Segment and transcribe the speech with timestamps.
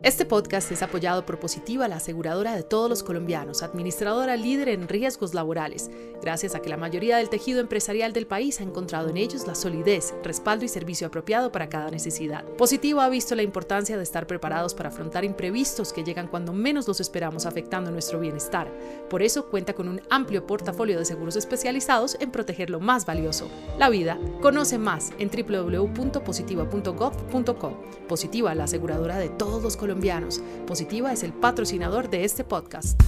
[0.00, 4.86] Este podcast es apoyado por Positiva, la aseguradora de todos los colombianos, administradora líder en
[4.86, 5.90] riesgos laborales,
[6.22, 9.56] gracias a que la mayoría del tejido empresarial del país ha encontrado en ellos la
[9.56, 12.44] solidez, respaldo y servicio apropiado para cada necesidad.
[12.44, 16.86] Positiva ha visto la importancia de estar preparados para afrontar imprevistos que llegan cuando menos
[16.86, 18.72] los esperamos afectando nuestro bienestar.
[19.10, 23.48] Por eso cuenta con un amplio portafolio de seguros especializados en proteger lo más valioso,
[23.78, 24.16] la vida.
[24.40, 27.82] Conoce más en www.positiva.gov.co.
[28.06, 30.42] Positiva, la aseguradora de todos los colombianos colombianos.
[30.66, 33.00] Positiva es el patrocinador de este podcast.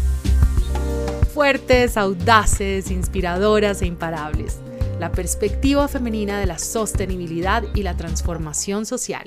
[1.35, 4.57] Fuertes, audaces, inspiradoras e imparables.
[4.99, 9.23] La perspectiva femenina de la sostenibilidad y la transformación social.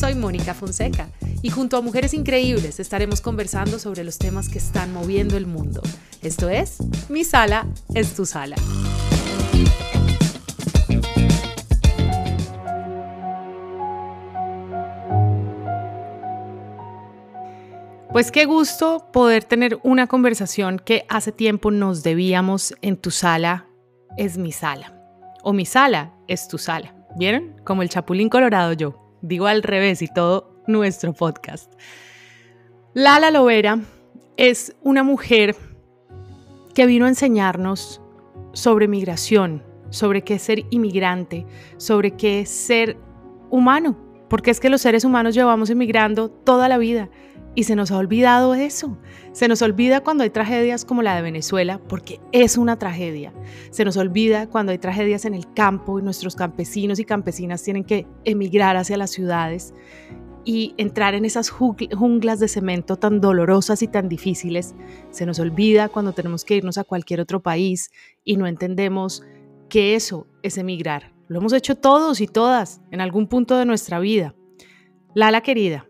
[0.00, 1.10] Soy Mónica Fonseca
[1.42, 5.82] y junto a mujeres increíbles estaremos conversando sobre los temas que están moviendo el mundo.
[6.22, 6.78] Esto es
[7.10, 8.56] Mi Sala es tu Sala.
[18.16, 23.66] Pues qué gusto poder tener una conversación que hace tiempo nos debíamos en tu sala
[24.16, 24.98] es mi sala.
[25.42, 26.94] O mi sala es tu sala.
[27.18, 27.60] ¿Vieron?
[27.62, 29.18] Como el chapulín colorado yo.
[29.20, 31.70] Digo al revés y todo nuestro podcast.
[32.94, 33.80] Lala Lovera
[34.38, 35.54] es una mujer
[36.74, 38.00] que vino a enseñarnos
[38.54, 41.44] sobre migración, sobre qué es ser inmigrante,
[41.76, 42.96] sobre qué es ser
[43.50, 43.94] humano.
[44.30, 47.10] Porque es que los seres humanos llevamos emigrando toda la vida
[47.56, 48.96] y se nos ha olvidado eso.
[49.32, 53.32] Se nos olvida cuando hay tragedias como la de Venezuela, porque es una tragedia.
[53.70, 57.82] Se nos olvida cuando hay tragedias en el campo y nuestros campesinos y campesinas tienen
[57.82, 59.74] que emigrar hacia las ciudades
[60.44, 64.74] y entrar en esas junglas de cemento tan dolorosas y tan difíciles.
[65.10, 67.90] Se nos olvida cuando tenemos que irnos a cualquier otro país
[68.22, 69.22] y no entendemos
[69.70, 71.14] que eso es emigrar.
[71.26, 74.34] Lo hemos hecho todos y todas en algún punto de nuestra vida.
[75.14, 75.88] Lala querida,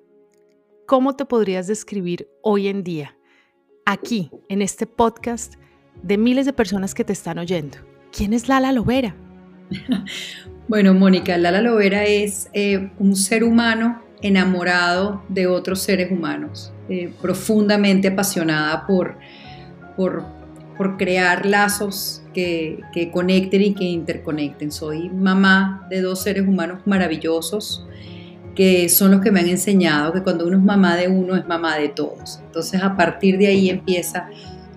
[0.87, 3.17] ¿cómo te podrías describir hoy en día,
[3.85, 5.55] aquí, en este podcast,
[6.03, 7.79] de miles de personas que te están oyendo?
[8.17, 9.15] ¿Quién es Lala Lovera?
[10.69, 17.13] Bueno, Mónica, Lala Lovera es eh, un ser humano enamorado de otros seres humanos, eh,
[17.23, 19.17] profundamente apasionada por,
[19.97, 20.25] por,
[20.99, 22.81] crear lazos que,
[23.13, 24.73] conecten y que interconecten.
[24.73, 27.87] Soy mamá de dos seres humanos maravillosos
[28.57, 31.47] que son los que me han enseñado que cuando uno es mamá de uno es
[31.47, 32.41] mamá de todos.
[32.47, 34.31] Entonces a partir de ahí empieza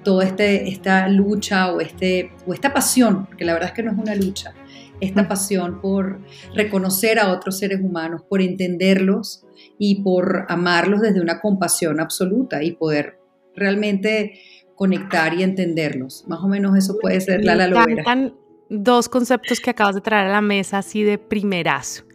[0.03, 3.91] toda este, esta lucha o, este, o esta pasión, que la verdad es que no
[3.93, 4.53] es una lucha,
[4.99, 6.19] esta pasión por
[6.53, 9.45] reconocer a otros seres humanos, por entenderlos
[9.77, 13.17] y por amarlos desde una compasión absoluta y poder
[13.55, 14.41] realmente
[14.75, 16.25] conectar y entenderlos.
[16.27, 18.31] Más o menos eso puede ser la la
[18.69, 22.08] dos conceptos que acabas de traer a la mesa así de primerazo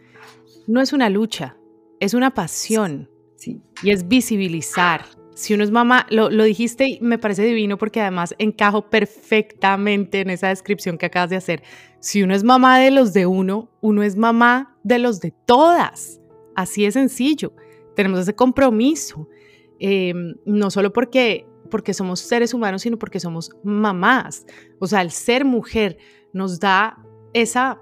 [0.67, 1.57] no es una lucha,
[1.99, 3.09] es una pasión.
[3.35, 3.61] Sí.
[3.83, 5.05] Y es visibilizar.
[5.35, 10.29] Si uno es mamá, lo, dijiste y me parece divino porque además encajo perfectamente en
[10.29, 11.61] esa descripción que acabas de hacer.
[11.99, 16.21] Si uno es mamá de los de uno, uno es mamá de los de todas.
[16.55, 17.53] Así es sencillo.
[17.95, 19.27] Tenemos ese compromiso.
[19.77, 24.45] Em, no solo porque, porque somos seres humanos, sino porque somos mamás.
[24.79, 25.97] O sea, el ser mujer
[26.31, 26.97] nos da
[27.33, 27.81] esa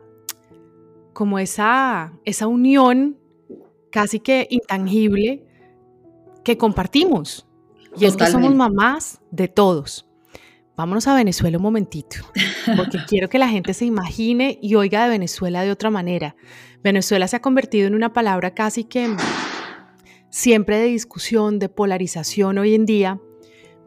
[1.13, 3.17] como esa, esa unión
[3.91, 5.45] casi que intangible
[6.43, 7.47] que compartimos.
[7.95, 10.09] Y es que somos mamás de todos.
[10.75, 12.17] Vámonos a Venezuela un momentito,
[12.75, 16.35] porque quiero que la gente se imagine y oiga de Venezuela de otra manera.
[16.83, 19.15] Venezuela se ha convertido en una palabra casi que
[20.31, 23.21] siempre de discusión, de polarización hoy en día,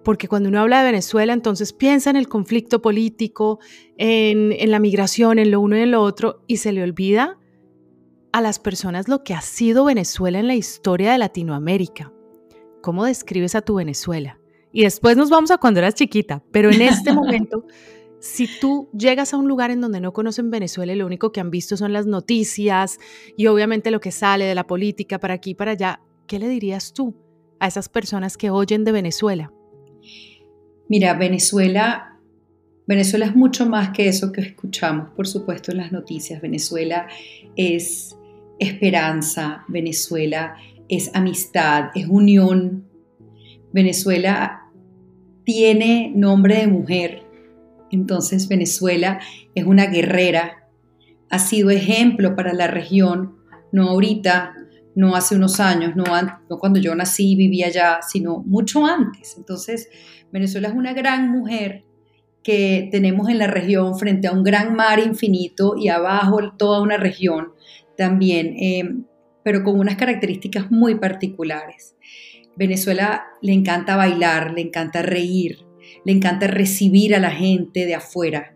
[0.06, 3.58] porque cuando uno habla de Venezuela, entonces piensa en el conflicto político,
[3.96, 7.40] en, la migración, en lo uno y en lo otro, y se le olvida
[8.32, 12.12] a las personas lo que ha sido Venezuela en la historia de Latinoamérica.
[12.82, 14.38] ¿Cómo describes a tu Venezuela?
[14.70, 17.64] Y después nos vamos a cuando eras chiquita, pero en este momento,
[18.20, 21.40] si tú llegas a un lugar en donde no conocen Venezuela y lo único que
[21.40, 22.98] han visto son las noticias
[23.36, 26.48] y obviamente lo que sale de la política para aquí y para allá, ¿qué le
[26.48, 27.16] dirías tú
[27.58, 29.52] a esas personas que oyen de Venezuela?
[30.88, 32.18] Mira, Venezuela,
[32.86, 36.40] Venezuela es mucho más que eso que escuchamos, por supuesto, en las noticias.
[36.40, 37.08] Venezuela
[37.56, 38.16] es
[38.58, 40.56] esperanza, Venezuela
[40.88, 42.86] es amistad, es unión.
[43.72, 44.62] Venezuela
[45.44, 47.22] tiene nombre de mujer,
[47.90, 49.20] entonces Venezuela
[49.54, 50.68] es una guerrera,
[51.30, 53.36] ha sido ejemplo para la región,
[53.72, 54.54] no ahorita,
[54.96, 56.04] no hace unos años, no,
[56.58, 59.36] cuando yo nací y vivía allá, sino mucho antes.
[59.36, 59.88] Entonces,
[60.32, 61.84] Venezuela es una gran mujer
[62.42, 66.96] que tenemos en la región frente a un gran mar infinito y abajo toda una
[66.96, 67.52] región
[67.96, 68.84] también eh,
[69.46, 71.94] pero con unas características muy particulares.
[72.56, 75.64] Venezuela le encanta bailar, le encanta reír,
[76.04, 78.55] le encanta recibir a la gente de afuera.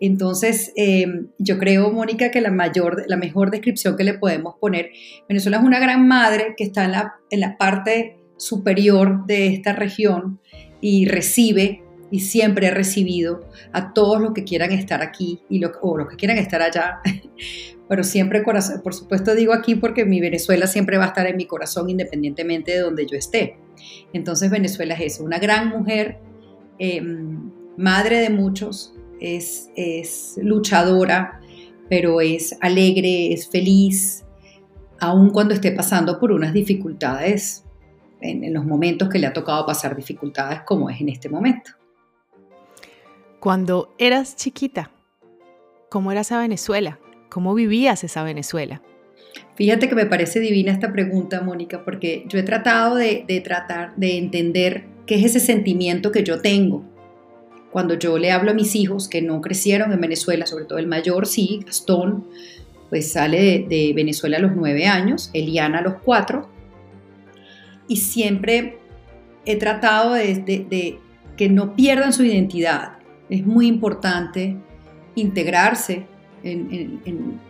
[0.00, 4.90] Entonces, eh, yo creo, Mónica, que la, mayor, la mejor descripción que le podemos poner,
[5.28, 9.74] Venezuela es una gran madre que está en la, en la parte superior de esta
[9.74, 10.40] región
[10.80, 15.96] y recibe y siempre he recibido a todos los que quieran estar aquí y o
[15.96, 17.00] los que quieran estar allá.
[17.88, 21.36] Pero siempre, corazón, por supuesto digo aquí porque mi Venezuela siempre va a estar en
[21.36, 23.58] mi corazón independientemente de donde yo esté.
[24.12, 26.18] Entonces Venezuela es eso, una gran mujer,
[26.78, 31.40] em, madre de muchos, es, es luchadora,
[31.88, 34.24] pero es alegre, es feliz,
[35.00, 37.64] aun cuando esté pasando por unas dificultades,
[38.20, 41.72] en, los momentos que le ha tocado pasar dificultades como es en este momento.
[43.40, 44.90] Cuando eras chiquita,
[45.88, 46.98] ¿cómo era esa Venezuela?
[47.30, 48.82] ¿Cómo vivías esa Venezuela?
[49.54, 53.96] Fíjate que me parece divina esta pregunta, Mónica, porque yo he tratado de, de, tratar
[53.96, 56.84] de entender qué es ese sentimiento que yo tengo
[57.70, 60.86] cuando yo le hablo a mis hijos que no crecieron en Venezuela, sobre todo el
[60.86, 62.26] mayor, sí, Gastón,
[62.88, 66.48] pues sale de, Venezuela a los nueve años, Eliana a los cuatro,
[67.86, 68.78] y siempre
[69.46, 70.98] he tratado de,
[71.36, 72.98] que no pierdan su identidad.
[73.28, 74.56] Es muy importante
[75.14, 76.06] integrarse
[76.42, 77.00] en,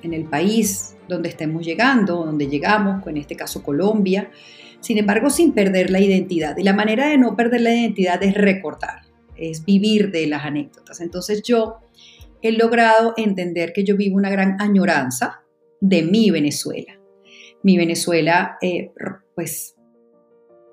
[0.02, 4.30] en, el país donde estemos llegando, donde llegamos, en este caso Colombia,
[4.80, 6.56] sin embargo sin perder la identidad.
[6.58, 9.09] Y la manera de no perder la identidad es recordar
[9.40, 11.00] es vivir de las anécdotas.
[11.00, 11.78] Entonces yo
[12.42, 15.42] he logrado entender que yo vivo una gran añoranza
[15.80, 16.98] de mi Venezuela.
[17.62, 18.92] Mi Venezuela, eh,
[19.34, 19.76] pues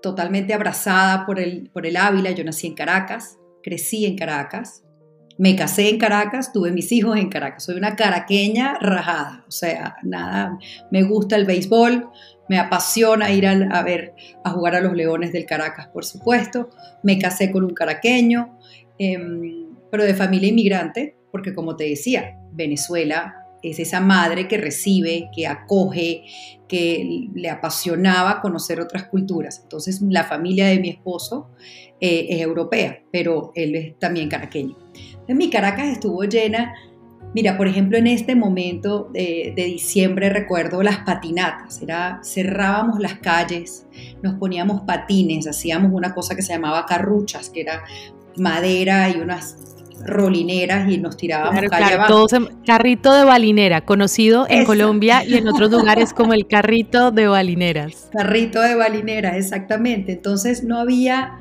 [0.02, 4.84] totalmente abrazada por el, por el Ávila, yo nací en Caracas, crecí en Caracas,
[5.38, 9.98] me casé en Caracas, tuve mis hijos en Caracas, soy una caraqueña rajada, o sea,
[10.04, 10.58] nada,
[10.92, 12.10] me gusta el béisbol,
[12.50, 14.14] me apasiona ir a, ver,
[14.44, 16.70] a jugar a los Leones del Caracas, por supuesto.
[17.04, 18.58] Me casé con un caraqueño,
[18.98, 25.30] em, pero de familia inmigrante, porque como te decía, Venezuela es esa madre que recibe,
[25.36, 26.24] que acoge,
[26.68, 29.60] que le apasionaba conocer otras culturas.
[29.64, 31.50] Entonces, la familia de mi esposo
[32.00, 34.78] eh, es europea, pero él es también caraqueño.
[35.28, 36.74] En mi Caracas estuvo llena
[37.38, 43.86] Mira, por ejemplo, en este momento de, diciembre recuerdo las patinatas, era, cerrábamos las calles,
[44.24, 47.84] nos poníamos patines, hacíamos una cosa que se llamaba carruchas, que era
[48.38, 49.56] madera y unas
[50.04, 52.26] rolineras y nos tirábamos claro,
[52.66, 58.10] carrito de balinera, conocido en Colombia y en otros lugares como el carrito de balineras.
[58.14, 60.14] Carrito de balineras, exactamente.
[60.14, 61.38] Entonces no había,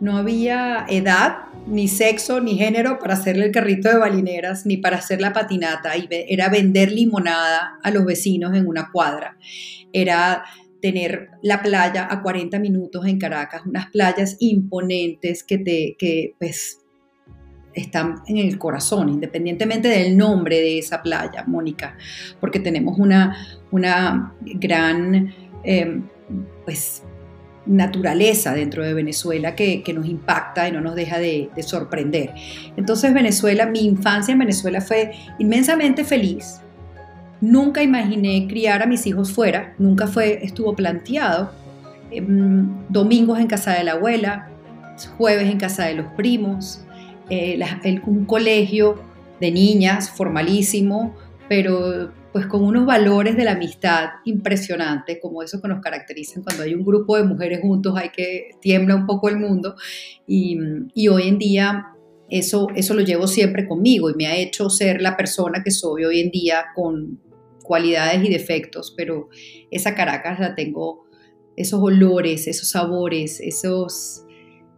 [0.00, 1.36] no había edad
[1.66, 5.92] ni sexo ni género para hacerle el carrito de balineras ni para hacer la patinata.
[6.10, 9.36] Era vender limonada a los vecinos en una cuadra.
[9.92, 10.44] Era
[10.82, 16.80] tener la playa a 40 minutos en Caracas, unas playas imponentes que te que pues
[17.72, 21.96] están en el corazón, independientemente del nombre de esa playa, Mónica,
[22.40, 23.36] porque tenemos una,
[23.70, 26.02] una gran eh,
[26.64, 27.02] pues
[27.66, 32.32] naturaleza dentro de Venezuela que, nos impacta y no nos deja de, sorprender.
[32.76, 36.60] Entonces Venezuela, mi infancia en Venezuela fue inmensamente feliz.
[37.40, 41.50] Nunca imaginé criar a mis hijos fuera, nunca fue, estuvo planteado.
[42.10, 44.48] Em, domingos en casa de la abuela,
[45.16, 46.84] jueves en casa de los primos,
[47.30, 47.58] eh,
[48.06, 49.00] un colegio
[49.40, 51.14] de niñas formalísimo,
[51.48, 56.64] pero pues con unos valores de la amistad impresionantes, como eso que nos caracterizan cuando
[56.64, 59.76] hay un grupo de mujeres juntos, hay que tiembla un poco el mundo.
[60.26, 60.58] Y,
[61.06, 61.94] hoy en día
[62.28, 66.06] eso, eso lo llevo siempre conmigo y me ha hecho ser la persona que soy
[66.06, 67.20] hoy en día con
[67.62, 69.28] cualidades y defectos, pero
[69.70, 71.04] esa Caracas la tengo,
[71.56, 74.24] esos olores, esos sabores, esos,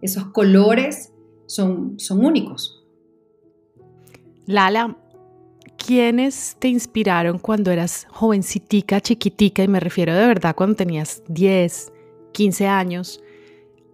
[0.02, 1.14] esos colores
[1.46, 2.84] son, son únicos.
[4.44, 4.98] Lala,
[5.76, 11.92] ¿quiénes te inspiraron cuando eras jovencitica, chiquitica, y me refiero de verdad cuando tenías 10,
[12.32, 13.22] 15 años,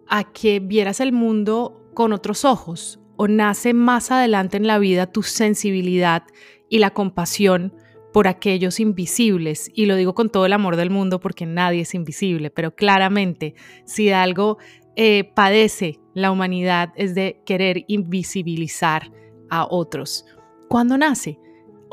[0.08, 2.98] a que vieras el mundo con otros ojos?
[3.16, 6.24] ¿O nace más adelante en la vida tu sensibilidad
[6.68, 7.74] y la compasión
[8.12, 9.70] por aquellos invisibles?
[9.74, 13.54] Y lo digo con todo el amor del mundo porque nadie es invisible, pero claramente
[13.84, 14.58] si algo
[14.96, 19.10] eh, padece la humanidad es de querer invisibilizar
[19.50, 20.24] a otros.
[20.68, 21.38] ¿Cuándo nace?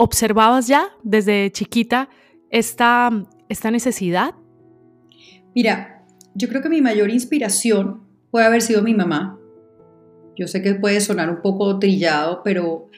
[0.01, 2.07] ¿Observabas ya desde chiquita
[2.49, 3.09] esta,
[3.49, 4.33] esta necesidad?
[5.53, 9.37] Mira, yo creo que mi mayor inspiración puede haber sido mi mamá.
[10.37, 12.89] Yo sé que puede sonar un poco trillado, pero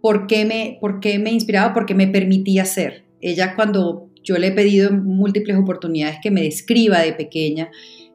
[0.00, 1.74] ¿por qué me, por qué me inspiraba?
[1.74, 3.04] Porque me permitía ser.
[3.20, 7.70] Ella cuando yo le he pedido en múltiples oportunidades que me describa de pequeña.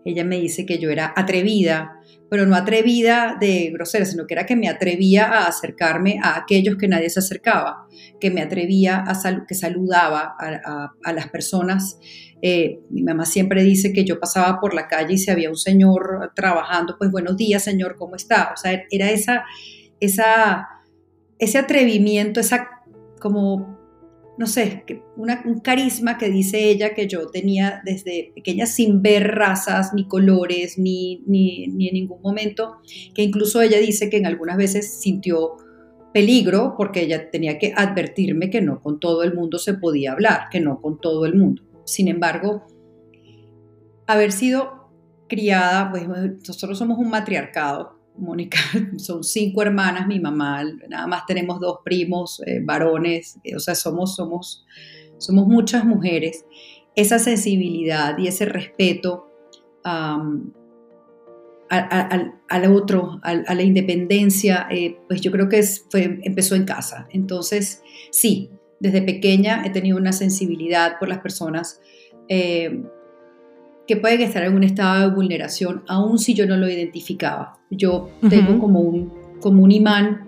[0.05, 1.96] Ella me dice que yo era atrevida,
[2.29, 6.77] pero no atrevida de grosera, sino que era que me atrevía a acercarme a aquellos
[6.77, 7.87] que nadie se acercaba,
[8.19, 11.99] que me atrevía a que saludaba a, las personas.
[12.41, 15.57] Eh, mi mamá siempre dice que yo pasaba por la calle y si había un
[15.57, 18.51] señor trabajando, pues buenos días, señor, ¿cómo está?
[18.53, 19.43] O sea, era esa,
[19.99, 20.67] esa,
[21.39, 22.67] ese atrevimiento, esa
[23.19, 23.76] como
[24.37, 24.85] no sé,
[25.17, 30.77] un carisma que dice ella que yo tenía desde pequeña sin ver razas, ni colores,
[30.77, 32.75] ni, ni, en ningún momento,
[33.15, 35.57] que incluso ella dice que en algunas veces sintió
[36.13, 40.49] peligro porque ella tenía que advertirme que no con todo el mundo se podía hablar,
[40.51, 41.63] que no con todo el mundo.
[41.85, 42.67] Sin embargo,
[44.05, 44.91] haber sido
[45.27, 46.07] criada, pues
[46.47, 48.57] nosotros somos un matriarcado, Mónica,
[48.97, 53.75] son cinco hermanas, mi mamá, nada más tenemos dos primos eh, varones, eh, o sea,
[53.75, 54.65] somos, somos,
[55.17, 56.45] somos muchas mujeres.
[56.95, 59.27] Esa sensibilidad y ese respeto
[59.83, 60.51] al,
[62.71, 67.07] otro, a, la independencia, eh, pues yo creo que fue, empezó en casa.
[67.11, 71.79] Entonces, sí, desde pequeña he tenido una sensibilidad por las personas
[73.87, 77.57] que pueden estar en un estado de vulneración, aun si yo no lo identificaba.
[77.69, 80.27] Yo tengo como un, como un imán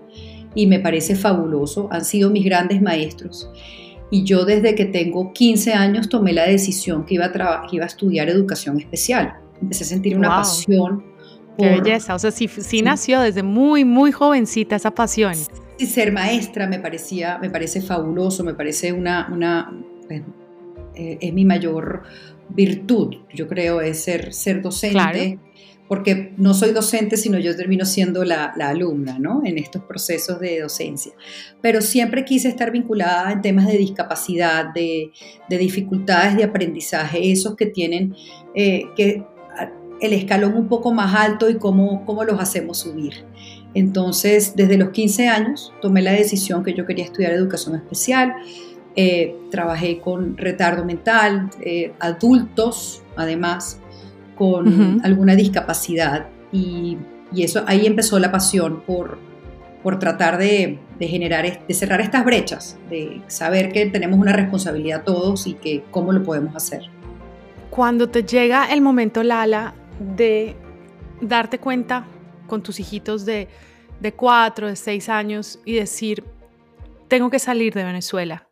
[0.54, 1.88] y me parece fabuloso.
[1.92, 3.50] Han sido mis grandes maestros.
[4.10, 7.84] Y yo desde que tengo 15 años tomé la decisión que iba a, que iba
[7.84, 9.34] a estudiar educación especial.
[9.60, 11.04] Empecé a sentir una pasión.
[11.58, 15.34] Qué belleza, o sea, sí, sí, nació desde muy, muy jovencita esa pasión.
[15.76, 19.70] Sí, ser maestra me parecía, me parece fabuloso, me parece una, una
[20.08, 20.22] pues,
[20.94, 22.02] eh, es mi mayor
[22.54, 25.38] virtud, yo creo, es ser, ser docente,
[25.88, 29.42] porque no soy docente, sino yo termino siendo la, alumna, ¿no?
[29.44, 31.12] En estos procesos de docencia.
[31.60, 35.10] Pero siempre quise estar vinculada en temas de discapacidad, de,
[35.48, 38.14] dificultades de aprendizaje, esos que tienen
[38.54, 39.24] eh, que
[40.00, 43.24] el escalón un poco más alto y cómo, cómo los hacemos subir.
[43.74, 48.34] Entonces, desde los 15 años tomé la decisión que yo quería estudiar educación especial.
[48.96, 53.80] Eh, trabajé con retardo mental, eh, adultos además
[54.36, 56.96] con alguna discapacidad y,
[57.36, 59.18] eso ahí empezó la pasión por,
[59.84, 65.46] por tratar de, generar, de cerrar estas brechas, de saber que tenemos una responsabilidad todos
[65.46, 66.82] y que cómo lo podemos hacer.
[67.70, 70.56] Cuando te llega el momento, Lala, de
[71.20, 72.04] darte cuenta
[72.48, 73.46] con tus hijitos de,
[74.00, 76.24] de cuatro, de seis años y decir,
[77.06, 78.49] tengo que salir de Venezuela,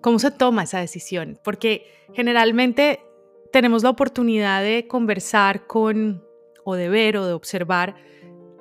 [0.00, 1.38] ¿Cómo se toma esa decisión?
[1.44, 3.00] Porque generalmente
[3.52, 6.24] tenemos la oportunidad de conversar con,
[6.64, 7.96] o de ver, o de observar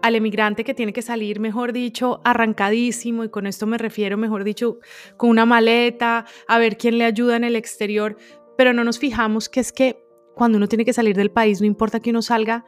[0.02, 4.44] al emigrante que tiene que salir, mejor dicho, arrancadísimo, y con esto me refiero, mejor
[4.44, 4.80] dicho,
[5.18, 8.18] con una maleta, a ver quién le ayuda en el exterior,
[8.58, 10.02] pero no nos fijamos que es que
[10.36, 12.66] cuando uno tiene que salir del país, no importa que uno salga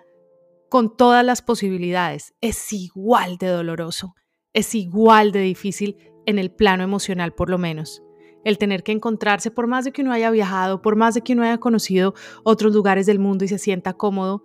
[0.69, 4.13] con todas las posibilidades, es igual de doloroso,
[4.53, 8.03] es igual de difícil en el plano emocional por lo menos
[8.43, 11.33] el tener que encontrarse, por más de que uno haya viajado, por más de que
[11.33, 14.43] uno haya conocido otros lugares del mundo y se sienta cómodo,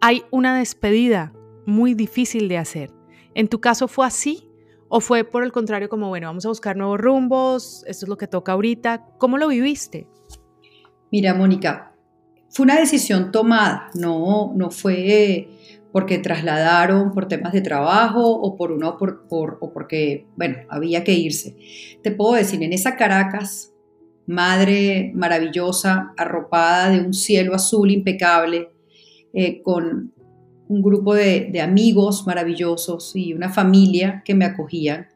[0.00, 1.32] hay una despedida
[1.66, 2.92] muy difícil de hacer.
[3.34, 4.50] ¿En tu caso fue así?
[4.88, 8.16] ¿O fue por el contrario como, bueno, vamos a buscar nuevos rumbos, esto es lo
[8.16, 9.04] que toca ahorita?
[9.18, 10.08] ¿Cómo lo viviste?
[11.10, 11.92] Mira, Mónica,
[12.48, 15.50] fue una decisión tomada, no, no fue
[15.92, 21.14] porque trasladaron por temas de trabajo o por uno por, o porque, bueno, había que
[21.14, 21.56] irse.
[22.02, 23.72] Te puedo decir, en esa Caracas,
[24.26, 28.70] madre maravillosa, arropada de un cielo azul impecable,
[29.32, 30.12] eh, con
[30.68, 35.08] un grupo de, de amigos maravillosos y una familia que me acogían,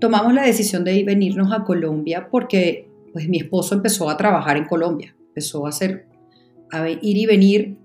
[0.00, 4.64] tomamos la decisión de venirnos a Colombia porque pues mi esposo empezó a trabajar en
[4.64, 6.06] Colombia, empezó a hacer
[6.72, 7.76] a ir y venir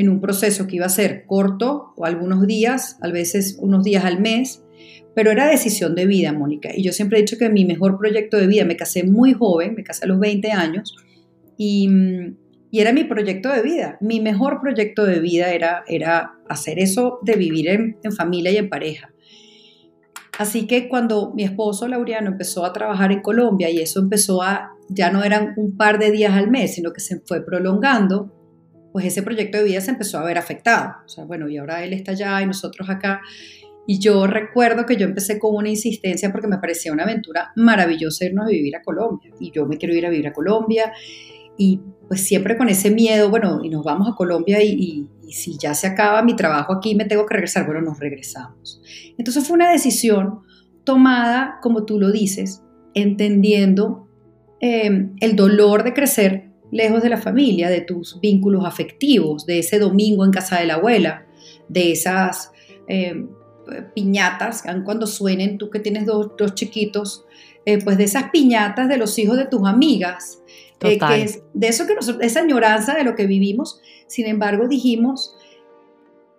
[0.00, 4.04] en un proceso que iba a ser corto o algunos días, a veces unos días
[4.04, 4.62] al mes,
[5.14, 6.70] pero era decisión de vida, Mónica.
[6.74, 9.74] Y yo siempre he dicho que mi mejor proyecto de vida, me casé muy joven,
[9.74, 10.96] me casé a los 20 años,
[11.56, 11.88] y,
[12.72, 13.98] era mi proyecto de vida.
[14.00, 18.58] Mi mejor proyecto de vida era, era hacer eso de vivir en, en familia y
[18.58, 19.12] en pareja.
[20.38, 24.70] Así que cuando mi esposo Laureano empezó a trabajar en Colombia y eso empezó a,
[24.88, 28.32] ya no eran un par de días al mes, sino que se fue prolongando,
[28.92, 30.94] pues ese proyecto de vida se empezó a ver afectado.
[31.04, 33.20] O sea, bueno, y ahora él está allá y nosotros acá.
[33.86, 38.24] Y yo recuerdo que yo empecé con una insistencia porque me parecía una aventura maravillosa
[38.24, 39.32] irnos a vivir a Colombia.
[39.40, 40.92] Y yo me quiero ir a vivir a Colombia.
[41.56, 45.74] Y pues siempre con ese miedo, bueno, y nos vamos a Colombia y, si ya
[45.74, 47.64] se acaba mi trabajo aquí, me tengo que regresar.
[47.64, 48.82] Bueno, nos regresamos.
[49.16, 50.40] Entonces fue una decisión
[50.82, 54.08] tomada, como tú lo dices, entendiendo
[54.60, 59.78] em, el dolor de crecer lejos de la familia, de tus vínculos afectivos, de ese
[59.78, 61.26] domingo en casa de la abuela,
[61.68, 62.52] de esas
[62.86, 63.28] em,
[63.94, 67.24] piñatas, cuando suenen, tú que tienes dos, chiquitos,
[67.64, 70.42] eh, pues de esas piñatas de los hijos de tus amigas,
[70.80, 74.66] eh, que es de eso que nosotros, esa añoranza de lo que vivimos, sin embargo
[74.66, 75.34] dijimos,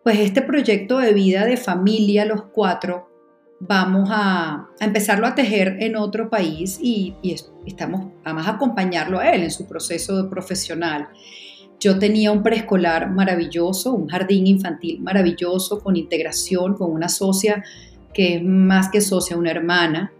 [0.03, 3.10] pues este proyecto de vida de familia, los cuatro,
[3.61, 7.15] vamos a, empezarlo a tejer en otro país y,
[7.65, 11.09] estamos, vamos a acompañarlo a él en su proceso profesional.
[11.79, 17.63] Yo tenía un preescolar maravilloso, un jardín infantil maravilloso, con integración, con una socia
[18.13, 20.11] que es más que socia, una hermana,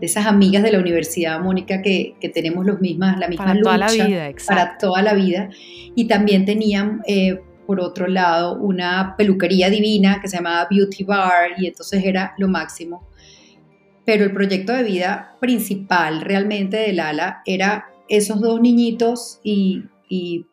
[0.00, 3.64] de esas amigas de la universidad, Mónica, que, tenemos los mismas, la misma para lucha.
[3.64, 4.54] Toda la vida, exacto.
[4.54, 5.48] Para toda la vida.
[5.94, 11.50] Y también tenían eh, por otro lado, una peluquería divina que se llamaba Beauty Bar
[11.58, 13.06] y entonces era lo máximo.
[14.04, 20.46] Pero el proyecto de vida principal realmente de Lala era esos dos niñitos y, y,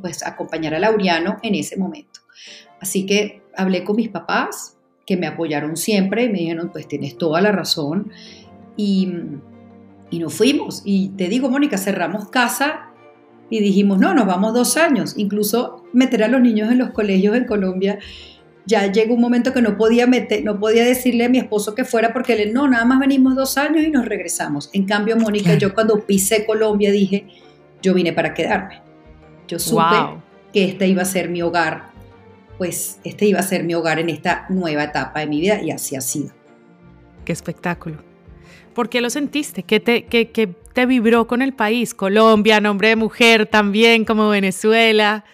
[0.00, 2.20] pues acompañar a Laureano en ese momento.
[2.80, 7.16] Así que hablé con mis papás, que me apoyaron siempre y me dijeron, pues tienes
[7.16, 8.10] toda la razón.
[8.76, 9.08] Y,
[10.10, 10.82] y nos fuimos.
[10.84, 12.90] Y te digo, Mónica, cerramos casa
[13.48, 15.14] y dijimos, no, nos vamos dos años.
[15.16, 17.98] Incluso meter a los niños en los colegios en Colombia,
[18.66, 21.84] ya llegó un momento que no podía, meter, no podía decirle a mi esposo que
[21.84, 24.68] fuera porque él, no, nada más venimos dos años y nos regresamos.
[24.72, 27.28] En cambio, Mónica, yo cuando pisé Colombia dije,
[27.80, 28.82] yo vine para quedarme.
[29.46, 29.94] Yo supe
[30.52, 31.90] que este iba a ser mi hogar,
[32.58, 35.70] pues este iba a ser mi hogar en esta nueva etapa de mi vida y
[35.70, 36.30] así ha sido.
[37.24, 37.98] Qué espectáculo.
[38.74, 39.62] ¿Por qué lo sentiste?
[39.62, 41.94] ¿Qué te, qué, qué te vibró con el país?
[41.94, 45.24] Colombia, nombre de mujer también, como Venezuela.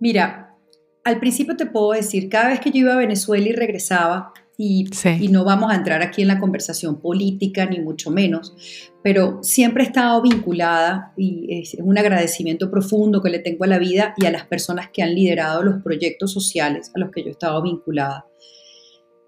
[0.00, 0.56] Mira,
[1.04, 4.88] al principio te puedo decir, cada vez que yo iba a Venezuela y regresaba, y,
[5.20, 8.54] y, no vamos a entrar aquí en la conversación política, ni mucho menos,
[9.02, 13.78] pero siempre he estado vinculada y es un agradecimiento profundo que le tengo a la
[13.78, 17.28] vida y a las personas que han liderado los proyectos sociales a los que yo
[17.28, 18.24] he estado vinculada.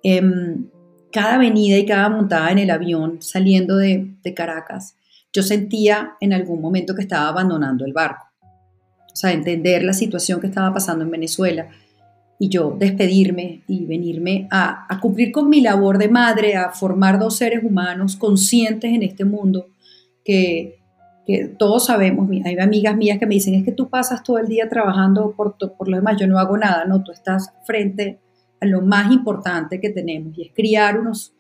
[0.03, 0.67] Em,
[1.15, 4.99] cada venida y cada montada en el avión saliendo de, Caracas,
[5.35, 8.27] yo sentía en algún momento que estaba abandonando el barco.
[8.43, 11.69] O sea, entender la situación que estaba pasando en Venezuela
[12.39, 17.37] y yo despedirme y venirme a, cumplir con mi labor de madre, a formar dos
[17.37, 19.69] seres humanos conscientes en este mundo
[20.25, 20.81] que,
[21.59, 24.69] todos sabemos, hay amigas mías que me dicen, es que tú pasas todo el día
[24.69, 28.21] trabajando por, por lo demás, yo no hago nada, no, tú estás frente
[28.61, 31.33] lo más importante que tenemos y es criar unos,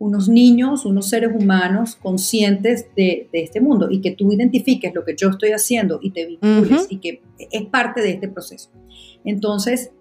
[0.00, 5.14] unos niños, unos seres humanos conscientes de, este mundo y que tú identifiques lo que
[5.14, 8.70] yo estoy haciendo y te vincules y que es parte de este proceso.
[9.26, 9.92] Entonces,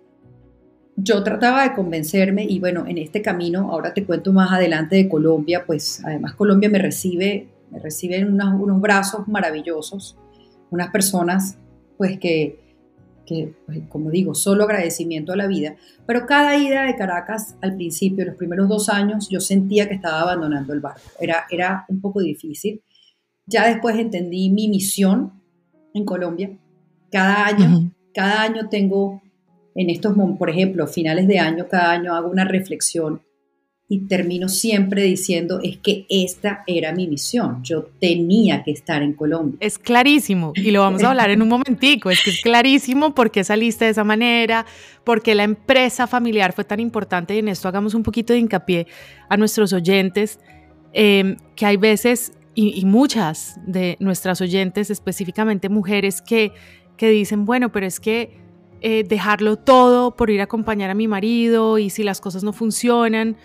[0.95, 5.09] yo trataba de convencerme y bueno, en este camino, ahora te cuento más adelante de
[5.09, 10.17] Colombia, pues además Colombia me recibe, me reciben unos, unos brazos maravillosos,
[10.71, 11.57] unas personas
[11.97, 12.68] pues que
[13.29, 15.75] que, pues, como digo, solo agradecimiento a la vida,
[16.07, 20.21] pero cada ida de Caracas al principio, los primeros dos años, yo sentía que estaba
[20.21, 21.01] abandonando el barco.
[21.19, 22.81] Era, era un poco difícil.
[23.45, 25.33] Ya después entendí mi misión
[25.93, 26.57] en Colombia.
[27.11, 29.21] Cada año, cada año tengo,
[29.75, 33.21] en estos, por ejemplo, finales de año, cada año hago una reflexión
[33.91, 39.13] y termino siempre diciendo es que esta era mi misión, yo tenía que estar en
[39.13, 39.57] Colombia.
[39.59, 43.31] Es clarísimo y lo vamos a hablar en un momentico, es que es clarísimo por
[43.31, 44.67] qué saliste de esa manera,
[45.03, 48.39] por qué la empresa familiar fue tan importante y en esto hagamos un poquito de
[48.39, 48.85] hincapié
[49.27, 50.39] a nuestros oyentes,
[50.93, 56.51] em, que hay veces y, muchas de nuestras oyentes, específicamente mujeres, que,
[56.97, 58.37] que dicen, bueno, pero es que
[58.81, 62.51] eh, dejarlo todo por ir a acompañar a mi marido y si las cosas no
[62.51, 63.37] funcionan,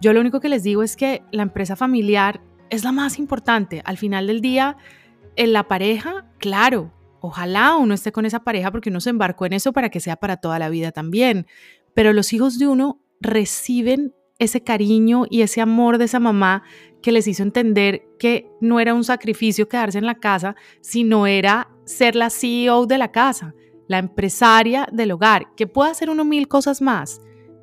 [0.00, 3.82] yo lo único que les digo es que la empresa familiar es la más importante.
[3.84, 4.76] Al final del día,
[5.36, 9.54] en la pareja, claro, ojalá uno esté con esa pareja porque uno se embarcó en
[9.54, 11.46] eso para que sea para toda la vida también.
[11.94, 16.62] Pero los hijos de uno reciben ese cariño y ese amor de esa mamá
[17.02, 21.68] que les hizo entender que no era un sacrificio quedarse en la casa, sino era
[21.84, 23.54] ser la CEO de la casa,
[23.88, 27.20] la empresaria del hogar, que puede hacer uno mil cosas más,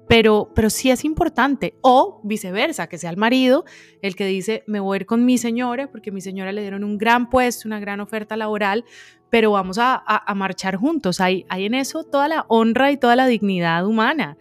[0.08, 1.76] pero, pero sí es importante.
[1.82, 3.66] O viceversa, que sea el marido
[4.02, 6.84] el que dice, me voy a ir con mi señora, porque mi señora le dieron
[6.84, 8.86] un gran puesto, una gran oferta laboral,
[9.30, 10.04] pero vamos a,
[10.36, 11.20] marchar juntos.
[11.20, 14.38] Hay, hay en eso toda la honra y toda la dignidad humana.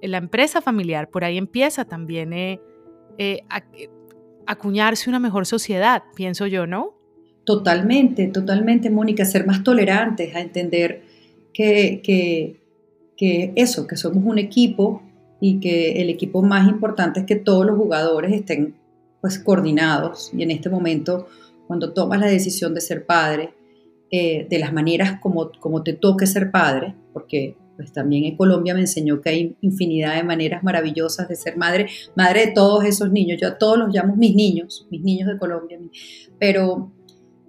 [0.00, 2.60] En la empresa familiar, por ahí empieza también eh,
[3.18, 3.62] eh, a,
[4.46, 6.94] acuñarse una mejor sociedad, pienso yo, ¿no?
[7.44, 11.02] Totalmente, totalmente, Mónica, ser más tolerantes, a entender
[11.52, 12.61] que
[13.22, 15.00] que eso, que somos un equipo
[15.40, 18.74] y que el equipo más importante es que todos los jugadores estén
[19.20, 20.32] pues coordinados.
[20.36, 21.28] Y en este momento
[21.68, 23.54] cuando tomas la decisión de ser padre,
[24.10, 28.74] eh, de las maneras como, como te toque ser padre, porque pues también en Colombia
[28.74, 33.12] me enseñó que hay infinidad de maneras maravillosas de ser madre, madre de todos esos
[33.12, 35.78] niños, yo a todos los llamo mis niños, mis niños de Colombia,
[36.40, 36.90] pero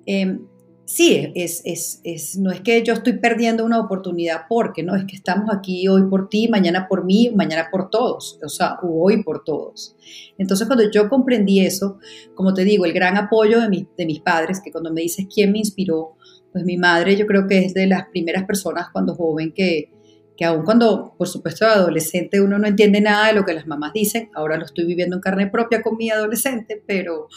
[0.05, 0.37] eh,
[0.85, 5.05] sí, es, es, es, no es que yo estoy perdiendo una oportunidad porque, no, es
[5.05, 9.23] que estamos aquí hoy por ti, mañana por mí, mañana por todos, o sea, hoy
[9.23, 9.95] por todos.
[10.37, 11.99] Entonces, cuando yo comprendí eso,
[12.35, 15.51] como te digo, el gran apoyo de, de mis padres, que cuando me dices quién
[15.51, 16.15] me inspiró,
[16.51, 19.92] pues mi madre yo creo que es de las primeras personas cuando joven que,
[20.35, 23.93] que aun cuando, por supuesto, adolescente uno no entiende nada de lo que las mamás
[23.93, 27.27] dicen, ahora lo estoy viviendo en carne propia con mi adolescente, pero...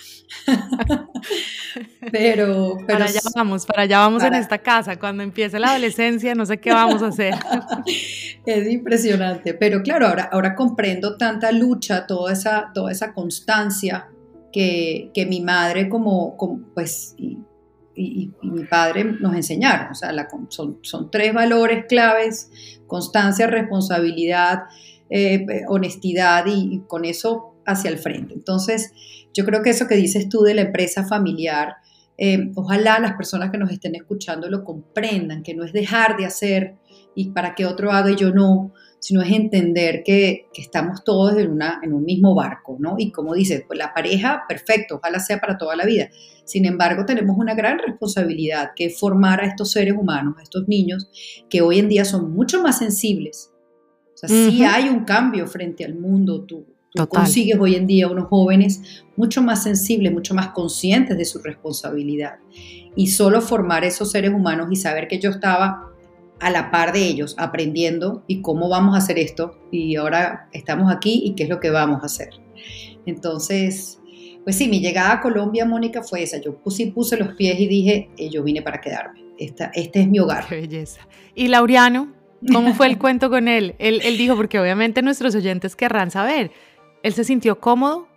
[2.13, 6.47] pero, Para allá vamos, para allá vamos en esta casa, cuando empiece la adolescencia no
[6.47, 7.35] sé qué vamos a hacer.
[8.47, 14.09] es impresionante, pero claro, ahora, ahora comprendo tanta lucha, toda esa, toda esa constancia
[14.53, 17.39] que, que mi madre como, como pues y,
[17.97, 19.91] mi padre nos enseñaron.
[19.91, 20.13] O sea,
[20.49, 22.51] son, son, tres valores claves,
[22.87, 24.65] constancia, responsabilidad,
[25.09, 28.35] eh, honestidad y, con eso hacia el frente.
[28.35, 28.93] Entonces,
[29.33, 31.77] yo creo que eso que dices tú de la empresa familiar,
[32.19, 36.27] eh, ojalá las personas que nos estén escuchando lo comprendan, que no es dejar de
[36.27, 36.77] hacer
[37.15, 38.73] y para que otro haga y yo no,
[39.07, 42.97] sino es entender que, estamos todos en, una, en un mismo barco, ¿no?
[42.99, 46.09] Y como dices, pues la pareja, perfecto, ojalá sea para toda la vida.
[46.45, 50.67] Sin embargo, tenemos una gran responsabilidad que es formar a estos seres humanos, a estos
[50.67, 51.09] niños,
[51.49, 53.53] que hoy en día son mucho más sensibles.
[54.13, 56.45] O sea, sí hay un cambio frente al mundo.
[56.45, 61.25] Tú, tú consigues hoy en día unos jóvenes mucho más sensibles, mucho más conscientes de
[61.25, 62.39] su responsabilidad.
[62.97, 65.93] Y solo formar esos seres humanos y saber que yo estaba
[66.41, 69.59] a la par de ellos, aprendiendo y cómo vamos a hacer esto.
[69.71, 72.31] Y ahora estamos aquí y qué es lo que vamos a hacer.
[73.07, 74.01] Entonces,
[74.45, 76.41] pues sí, mi llegada a Colombia, Mónica, fue esa.
[76.41, 79.25] Yo puse, puse los pies y dije, eh, yo vine para quedarme.
[79.39, 80.47] Esta, este es mi hogar.
[80.49, 81.01] Qué belleza.
[81.35, 82.13] ¿Y Laureano?
[82.53, 83.75] ¿Cómo fue el cuento con él?
[83.79, 84.01] él?
[84.05, 86.51] Él dijo, porque obviamente nuestros oyentes querrán saber,
[87.03, 88.09] ¿él se sintió cómodo?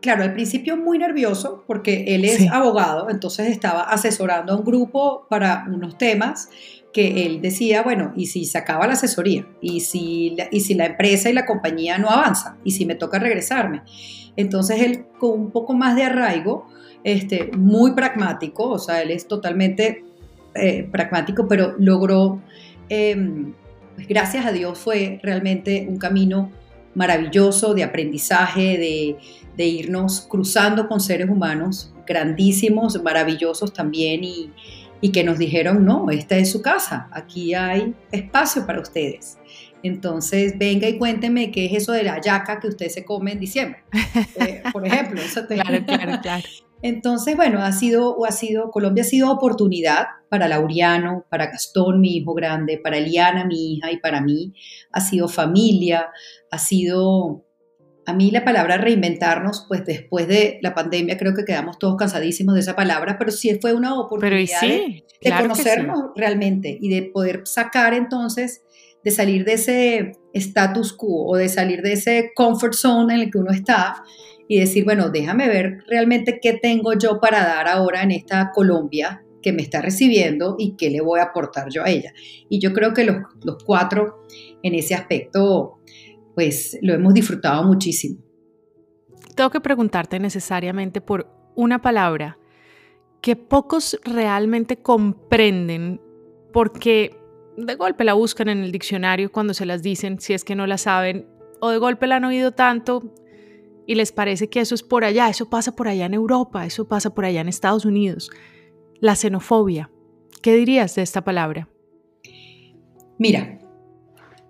[0.00, 5.26] Claro, al principio muy nervioso porque él es abogado, entonces estaba asesorando a un grupo
[5.28, 6.50] para unos temas
[6.92, 9.46] que él decía, bueno, ¿y si se acaba la asesoría?
[9.60, 12.56] ¿Y si la, ¿Y si la empresa y la compañía no avanzan?
[12.64, 13.82] ¿Y si me toca regresarme?
[14.36, 16.66] Entonces él con un poco más de arraigo,
[17.04, 20.04] este, muy pragmático, o sea, él es totalmente
[20.54, 22.40] eh, pragmático, pero logró,
[22.88, 23.52] em,
[23.94, 26.50] pues gracias a Dios fue realmente un camino
[26.94, 29.16] maravilloso de aprendizaje, de,
[29.56, 34.50] de irnos cruzando con seres humanos grandísimos, maravillosos también y,
[35.00, 39.38] y que nos dijeron, no, esta es su casa, aquí hay espacio para ustedes.
[39.82, 43.40] Entonces, venga y cuénteme qué es eso de la yaca que usted se come en
[43.40, 43.84] diciembre,
[44.40, 45.20] eh, por ejemplo.
[45.48, 46.44] claro, claro, claro.
[46.80, 52.16] Entonces, bueno, ha sido, ha sido, Colombia ha sido oportunidad para Lauriano, para Gastón, mi
[52.16, 54.54] hijo grande, para Eliana, mi hija, y para mí.
[54.92, 56.08] Ha sido familia,
[56.50, 57.44] ha sido
[58.08, 62.54] a mí la palabra reinventarnos, pues después de la pandemia creo que quedamos todos cansadísimos
[62.54, 65.04] de esa palabra, pero sí fue una oportunidad de,
[65.38, 68.62] conocernos realmente y de poder sacar entonces,
[69.04, 73.30] de salir de ese status quo o de salir de ese comfort zone en el
[73.30, 74.02] que uno está
[74.48, 79.22] y decir, bueno, déjame ver realmente qué tengo yo para dar ahora en esta Colombia
[79.42, 82.14] que me está recibiendo y qué le voy a aportar yo a ella.
[82.48, 84.24] Y yo creo que los, los cuatro
[84.62, 85.77] en ese aspecto
[86.38, 88.20] pues lo hemos disfrutado muchísimo.
[89.34, 92.38] Tengo que preguntarte necesariamente por una palabra
[93.20, 96.00] que pocos realmente comprenden
[96.52, 97.18] porque
[97.56, 100.68] de golpe la buscan en el diccionario cuando se las dicen, si es que no
[100.68, 101.26] la saben,
[101.60, 103.12] o de golpe la han oído tanto
[103.84, 106.86] y les parece que eso es por allá, eso pasa por allá en Europa, eso
[106.86, 108.30] pasa por allá en Estados Unidos.
[109.00, 109.90] La xenofobia.
[110.40, 111.68] ¿Qué dirías de esta palabra?
[113.18, 113.58] Mira,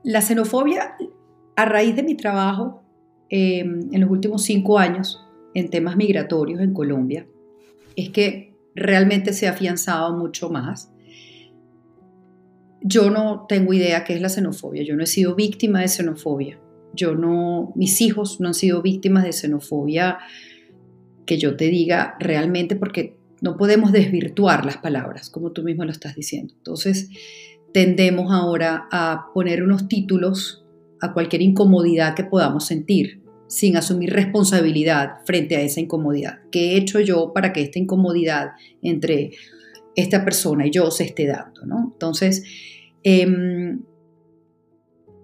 [0.03, 0.95] la xenofobia
[1.59, 2.85] a raíz de mi trabajo
[3.31, 7.27] em, en los últimos cinco años en temas migratorios en Colombia,
[7.97, 10.93] es que realmente se ha afianzado mucho más.
[12.81, 16.61] Yo no tengo idea qué es la xenofobia, yo no he sido víctima de xenofobia,
[16.95, 20.19] yo no, mis hijos no han sido víctimas de xenofobia
[21.27, 25.91] que yo te diga realmente porque no podemos desvirtuar las palabras, como tú mismo lo
[25.91, 26.55] estás diciendo.
[26.57, 27.11] Entonces,
[27.73, 30.65] tendemos ahora a poner unos títulos
[31.01, 36.41] a cualquier incomodidad que podamos sentir, sin asumir responsabilidad frente a esa incomodidad.
[36.51, 39.33] ¿Qué he hecho yo para que esta incomodidad entre
[39.97, 41.65] esta persona y yo se esté dando?
[41.65, 41.91] ¿no?
[41.93, 42.45] Entonces,
[43.03, 43.81] em,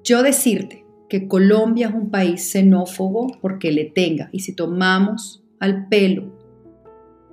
[0.02, 5.88] yo decirte que Colombia es un país xenófobo porque le tenga, y si tomamos al
[5.88, 6.32] pelo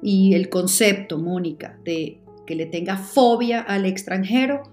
[0.04, 4.64] y el concepto, Mónica, de que le tenga fobia al extranjero,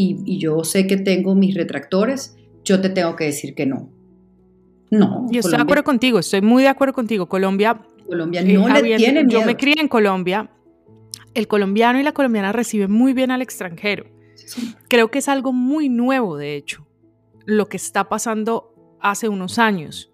[0.00, 2.36] y, yo sé que tengo mis retractores,
[2.68, 3.90] yo te tengo que decir que no.
[4.90, 5.26] No.
[5.30, 7.28] Yo estoy de acuerdo contigo, estoy muy de acuerdo contigo.
[7.28, 7.80] Colombia.
[8.06, 9.40] Colombia eh, no le tiene miedo.
[9.40, 10.50] Yo me crié en Colombia.
[11.34, 14.06] El colombiano y la colombiana reciben muy bien al extranjero.
[14.88, 16.86] Creo que es algo muy nuevo, de hecho,
[17.44, 20.10] lo que está pasando hace unos años,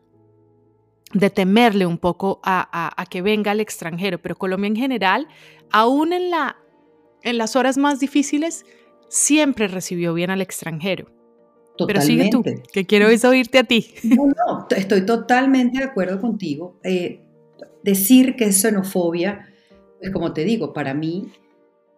[1.12, 5.28] de temerle un poco a, que venga el extranjero, pero Colombia en general,
[5.70, 6.56] aún en, la,
[7.22, 8.66] en las horas más difíciles,
[9.08, 11.13] siempre recibió bien al extranjero.
[11.86, 13.94] Pero sigue tú, que quiero oírte a ti.
[14.04, 16.78] No, no, estoy totalmente de acuerdo contigo.
[16.84, 17.20] Eh,
[17.82, 19.48] decir que es xenofobia,
[19.98, 21.32] pues como te digo, para mí,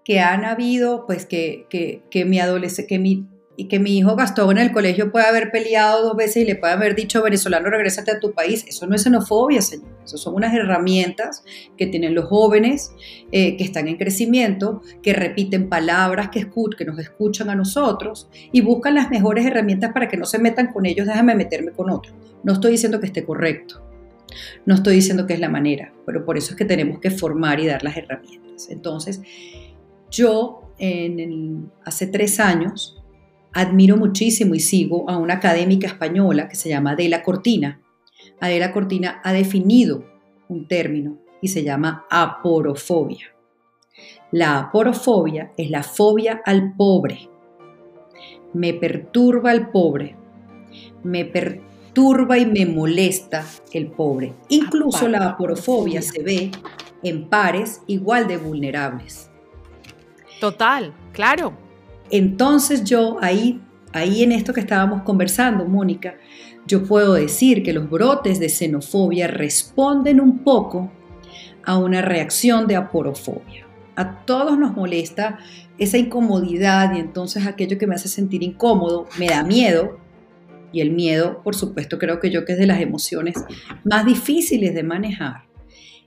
[0.05, 4.14] que han habido, pues que, que, que mi adolescente, que mi y que mi hijo
[4.16, 7.71] Gastón en el colegio puede haber peleado dos veces y le puede haber dicho, venezolano,
[7.71, 8.64] regrésate a tu país.
[8.69, 9.88] Eso no es xenofobia, señor.
[10.05, 11.42] Eso son unas herramientas
[11.77, 12.92] que tienen los jóvenes
[13.33, 18.61] eh, que están en crecimiento, que repiten palabras, que, que nos escuchan a nosotros y
[18.61, 22.14] buscan las mejores herramientas para que no se metan con ellos, déjame meterme con otros.
[22.45, 23.83] No estoy diciendo que esté correcto.
[24.66, 27.59] No estoy diciendo que es la manera, pero por eso es que tenemos que formar
[27.59, 28.69] y dar las herramientas.
[28.69, 29.23] Entonces,
[30.11, 30.62] yo
[31.85, 33.03] hace tres años
[33.57, 37.81] admiro muchísimo y sigo a una académica española que se llama Adela Cortina.
[38.38, 40.05] Adela Cortina ha definido
[40.49, 43.35] un término y se llama aporofobia.
[44.31, 47.31] La aporofobia es la fobia al pobre.
[48.53, 50.16] Me perturba el pobre.
[51.03, 53.42] Me perturba y me molesta
[53.73, 54.35] el pobre.
[54.51, 56.51] Incluso la aporofobia se ve
[57.03, 59.31] en pares igual de vulnerables.
[60.40, 61.65] Total, claro.
[62.11, 63.61] Entonces yo ahí,
[63.92, 66.16] ahí en esto que estábamos conversando, Mónica,
[66.66, 70.90] yo puedo decir que los brotes de xenofobia responden un poco
[71.64, 73.66] a una reacción de aporofobia.
[73.95, 75.38] A todos nos molesta
[75.79, 79.99] esa incomodidad y entonces aquello que me hace sentir incómodo me da miedo.
[80.73, 83.37] Y el miedo, por supuesto, creo que yo que es de las emociones
[83.85, 85.45] más difíciles de manejar.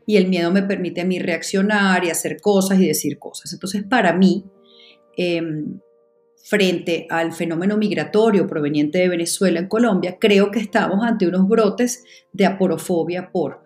[0.05, 3.53] Y el miedo me permite a mí reaccionar y hacer cosas y decir cosas.
[3.53, 4.45] Entonces, para mí,
[5.17, 5.79] em,
[6.43, 12.03] frente al fenómeno migratorio proveniente de Venezuela en Colombia, creo que estamos ante unos brotes
[12.33, 13.63] de aporofobia por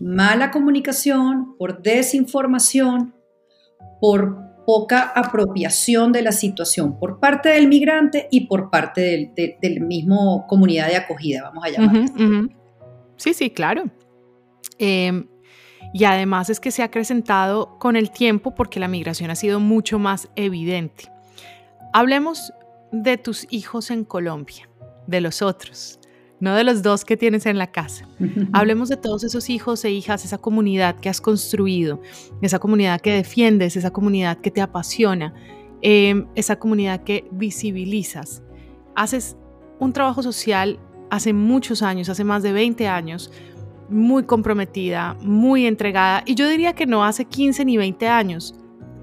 [0.00, 3.14] mala comunicación, por desinformación,
[4.00, 10.46] por poca apropiación de la situación por parte del migrante y por parte del, mismo
[10.48, 12.10] comunidad de acogida, vamos a llamar.
[13.16, 13.84] Sí, sí, claro.
[14.78, 15.26] Em,
[15.94, 19.60] y además es que se ha acrecentado con el tiempo porque la migración ha sido
[19.60, 21.15] mucho más evidente.
[21.98, 22.52] Hablemos
[22.92, 24.68] de tus hijos en Colombia,
[25.06, 25.98] de los otros,
[26.40, 28.06] no de los dos que tienes en la casa.
[28.52, 32.02] Hablemos de todos esos hijos e hijas, esa comunidad que has construido,
[32.42, 35.32] esa comunidad que defiendes, esa comunidad que te apasiona,
[35.80, 38.42] em, esa comunidad que visibilizas.
[38.94, 39.38] Haces
[39.78, 40.78] un trabajo social
[41.08, 43.32] hace muchos años, hace más de 20 años,
[43.88, 48.54] muy comprometida, muy entregada, y yo diría que no hace 15 ni 20 años,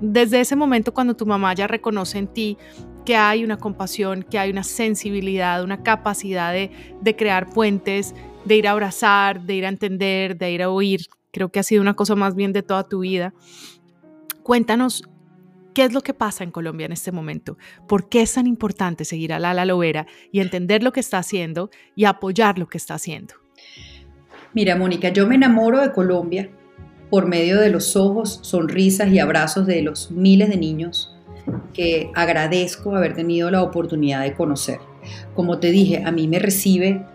[0.05, 2.57] desde ese momento cuando tu mamá ya reconoce en ti
[3.05, 8.13] que hay una compasión, que hay una sensibilidad, una capacidad de, crear puentes,
[8.43, 11.63] de ir a abrazar, de ir a entender, de ir a oír, creo que ha
[11.63, 13.33] sido una cosa más bien de toda tu vida.
[14.43, 15.03] Cuéntanos
[15.73, 19.05] qué es lo que pasa en Colombia en este momento, por qué es tan importante
[19.05, 22.95] seguir a Lala Lovera y entender lo que está haciendo y apoyar lo que está
[22.95, 23.35] haciendo.
[24.53, 26.51] Mira, Mónica, yo me enamoro de Colombia
[27.13, 31.13] por medio de los ojos, sonrisas y abrazos de los miles de niños
[31.71, 34.79] que agradezco haber tenido la oportunidad de conocer.
[35.35, 37.05] Como te dije, a mí me recibe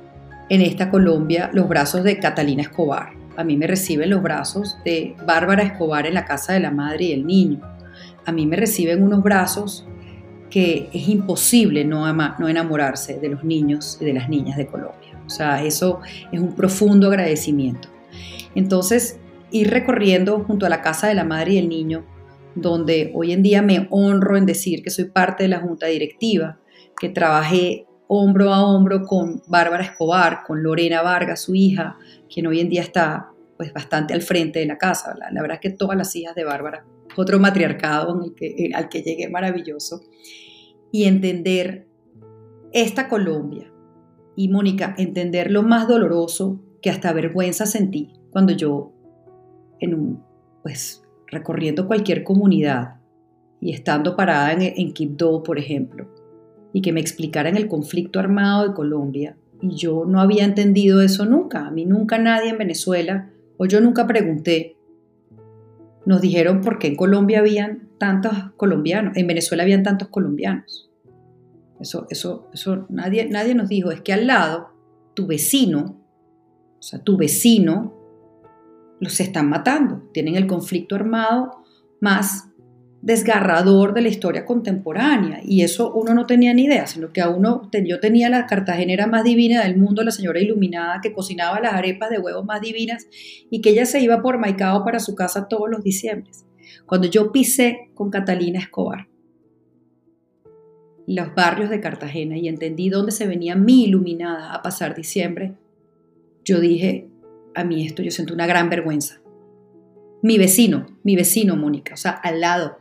[0.50, 5.16] en esta Colombia los brazos de Catalina Escobar, a mí me reciben los brazos de
[5.26, 7.60] Bárbara Escobar en la casa de la madre y el niño,
[8.24, 9.84] a mí me reciben unos brazos
[10.48, 12.06] que es imposible no,
[12.38, 15.20] no enamorarse de los niños y de las niñas de Colombia.
[15.26, 15.98] O sea, eso
[16.30, 17.88] es un profundo agradecimiento.
[18.54, 19.18] Entonces,
[19.50, 22.04] ir recorriendo junto a la casa de la madre y el niño,
[22.54, 26.58] donde hoy en día me honro en decir que soy parte de la junta directiva,
[27.00, 31.96] que trabajé hombro a hombro con Bárbara Escobar, con Lorena Vargas, su hija,
[32.32, 35.14] quien hoy en día está pues bastante al frente de la casa.
[35.18, 36.84] La, verdad es que todas las hijas de Bárbara,
[37.16, 40.00] otro matriarcado eh, al que llegué maravilloso,
[40.90, 41.86] y entender
[42.72, 43.70] esta Colombia.
[44.36, 48.92] Y Mónica, entender lo más doloroso que hasta vergüenza sentí cuando yo
[49.80, 50.22] en un,
[50.62, 52.96] pues, recorriendo cualquier comunidad
[53.60, 56.08] y estando parada en, en Quibdó, por ejemplo,
[56.72, 61.24] y que me explicaran el conflicto armado de Colombia, y yo no había entendido eso
[61.24, 61.66] nunca.
[61.66, 64.76] A mí nunca nadie en Venezuela, o yo nunca pregunté,
[66.06, 70.90] nos dijeron por qué en Colombia habían tantos colombianos, en Venezuela habían tantos colombianos.
[71.80, 74.68] Eso, eso, eso nadie, nadie nos dijo, es que al lado,
[75.14, 76.00] tu vecino,
[76.78, 77.97] o sea, tu vecino,
[79.00, 81.64] los están matando, tienen el conflicto armado
[82.00, 82.48] más
[83.00, 87.28] desgarrador de la historia contemporánea y eso uno no tenía ni idea, sino que a
[87.28, 91.74] uno, yo tenía la cartagenera más divina del mundo, la señora iluminada que cocinaba las
[91.74, 93.06] arepas de huevos más divinas
[93.50, 96.44] y que ella se iba por Maicao para su casa todos los diciembres.
[96.86, 99.08] Cuando yo pisé con Catalina Escobar
[101.06, 105.54] los barrios de Cartagena y entendí dónde se venía mi iluminada a pasar diciembre,
[106.44, 107.08] yo dije,
[107.58, 109.20] a mí esto yo siento una gran vergüenza.
[110.22, 112.78] Mi vecino, mi vecino Mónica, o sea, al lado,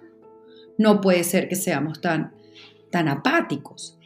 [0.77, 2.33] no puede ser que seamos tan,
[2.91, 3.97] tan apáticos.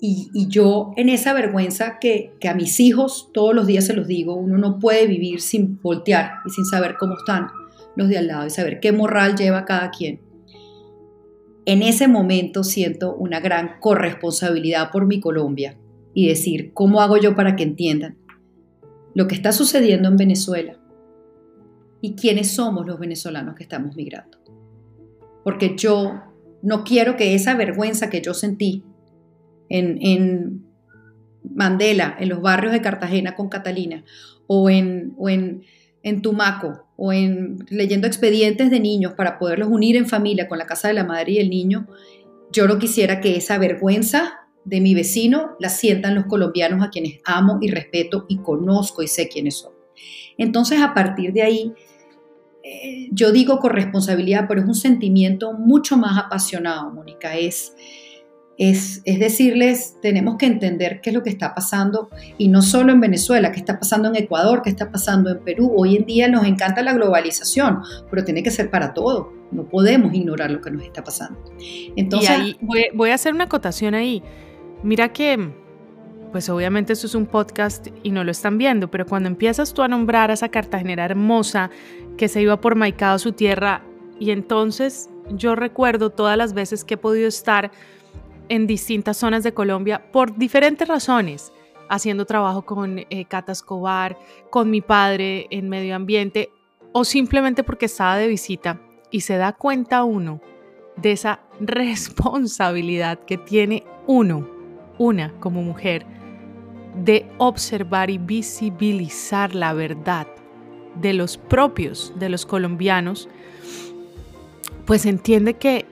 [0.00, 4.06] Y, yo en esa vergüenza que, que, a mis hijos todos los días se los
[4.06, 7.48] digo, uno no puede vivir sin voltear y sin saber cómo están
[7.96, 10.20] los de al lado y saber qué moral lleva cada quien.
[11.66, 15.76] En ese momento siento una gran corresponsabilidad por mi Colombia
[16.14, 18.16] y decir, ¿cómo hago yo para que entiendan
[19.18, 20.78] lo que está sucediendo en Venezuela
[22.00, 24.38] y quiénes somos los venezolanos que estamos migrando?
[25.48, 26.20] porque yo
[26.60, 28.84] no quiero que esa vergüenza que yo sentí
[29.70, 30.62] en,
[31.42, 34.04] Mandela, en los barrios de Cartagena con Catalina,
[34.46, 35.16] o en,
[36.02, 40.66] en, Tumaco, o en leyendo expedientes de niños para poderlos unir en familia con la
[40.66, 41.88] casa de la madre y el niño,
[42.52, 47.20] yo no quisiera que esa vergüenza de mi vecino la sientan los colombianos a quienes
[47.24, 49.72] amo y respeto y conozco y sé quiénes son.
[50.36, 51.72] Entonces, a partir de ahí,
[52.62, 57.36] eh, yo digo con responsabilidad, pero es un sentimiento mucho más apasionado, Mónica.
[57.36, 57.74] Es,
[58.58, 62.92] es, es, decirles, tenemos que entender qué es lo que está pasando, y no solo
[62.92, 65.72] en Venezuela, qué está pasando en Ecuador, qué está pasando en Perú.
[65.76, 69.32] Hoy en día nos encanta la globalización, pero tiene que ser para todo.
[69.50, 71.42] No podemos ignorar lo que nos está pasando.
[71.96, 74.22] Entonces, y ahí voy, voy a hacer una acotación ahí.
[74.82, 75.52] Mira que
[76.30, 79.82] pues obviamente esto es un podcast y no lo están viendo, pero cuando empiezas tú
[79.82, 81.70] a nombrar a esa cartagenera hermosa
[82.16, 83.82] que se iba por Maicao a su tierra,
[84.20, 87.70] y entonces yo recuerdo todas las veces que he podido estar
[88.48, 91.52] en distintas zonas de Colombia por diferentes razones,
[91.88, 94.18] haciendo trabajo con eh, Cata Escobar,
[94.50, 96.50] con mi padre en medio ambiente,
[96.92, 100.40] o simplemente porque estaba de visita y se da cuenta uno
[100.96, 104.57] de esa responsabilidad que tiene uno,
[104.98, 106.04] una como mujer,
[107.04, 110.26] de observar y visibilizar la verdad
[111.00, 113.28] de los propios, de los colombianos,
[114.84, 115.86] pues entiende que,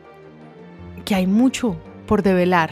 [1.04, 2.70] que hay mucho por develar,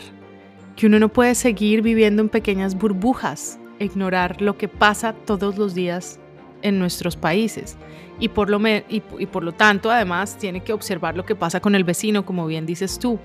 [0.76, 5.74] que uno no puede seguir viviendo en pequeñas burbujas, ignorar lo que pasa todos los
[5.74, 6.18] días
[6.62, 7.76] en nuestros países.
[8.18, 11.74] Y por, lo y por lo tanto, además, tiene que observar lo que pasa con
[11.74, 13.18] el vecino, como bien dices tú,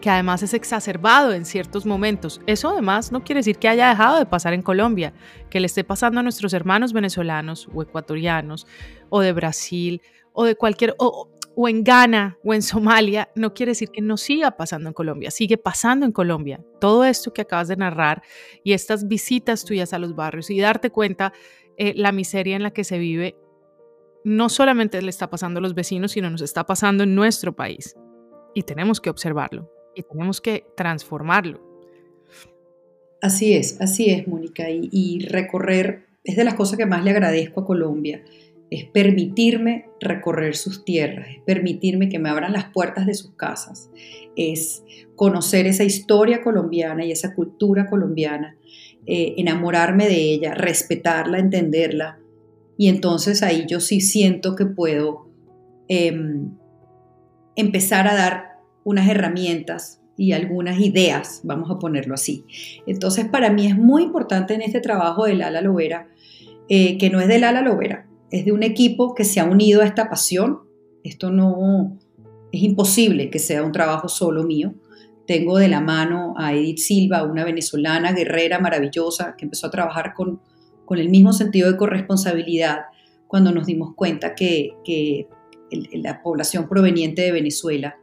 [0.00, 2.40] que además es exacerbado en ciertos momentos.
[2.46, 5.12] Eso además no quiere decir que haya dejado de pasar en Colombia,
[5.50, 8.66] que le esté pasando a nuestros hermanos venezolanos o ecuatorianos
[9.10, 11.28] o de Brasil o de cualquier, o,
[11.68, 15.58] en Ghana o en Somalia, no quiere decir que no siga pasando en Colombia, sigue
[15.58, 16.64] pasando en Colombia.
[16.80, 18.22] Todo esto que acabas de narrar
[18.64, 21.32] y estas visitas tuyas a los barrios y darte cuenta
[21.76, 23.36] eh, la miseria en la que se vive,
[24.24, 27.96] no solamente le está pasando a los vecinos, sino nos está pasando en nuestro país.
[28.54, 31.70] Y tenemos que observarlo y tenemos que transformarlo.
[33.20, 34.70] Así es, así es, Mónica.
[34.70, 38.22] Y, recorrer es de las cosas que más le agradezco a Colombia.
[38.70, 43.90] Es permitirme recorrer sus tierras, es permitirme que me abran las puertas de sus casas,
[44.36, 44.84] es
[45.16, 48.56] conocer esa historia colombiana y esa cultura colombiana,
[49.06, 52.20] eh, enamorarme de ella, respetarla, entenderla.
[52.78, 55.28] Y entonces ahí yo sí siento que puedo
[55.88, 56.52] em,
[57.56, 58.49] empezar a dar
[58.84, 62.44] unas herramientas y algunas ideas, vamos a ponerlo así.
[62.86, 66.08] Entonces, para mí es muy importante en este trabajo del Ala Lovera,
[66.68, 69.80] eh, que no es del Ala Lovera, es de un equipo que se ha unido
[69.80, 70.60] a esta pasión.
[71.04, 71.98] Esto no
[72.52, 74.74] es imposible que sea un trabajo solo mío.
[75.26, 80.12] Tengo de la mano a Edith Silva, una venezolana guerrera maravillosa que empezó a trabajar
[80.14, 80.40] con,
[80.84, 82.80] con el mismo sentido de corresponsabilidad
[83.26, 85.28] cuando nos dimos cuenta que, que
[85.92, 87.99] la población proveniente de Venezuela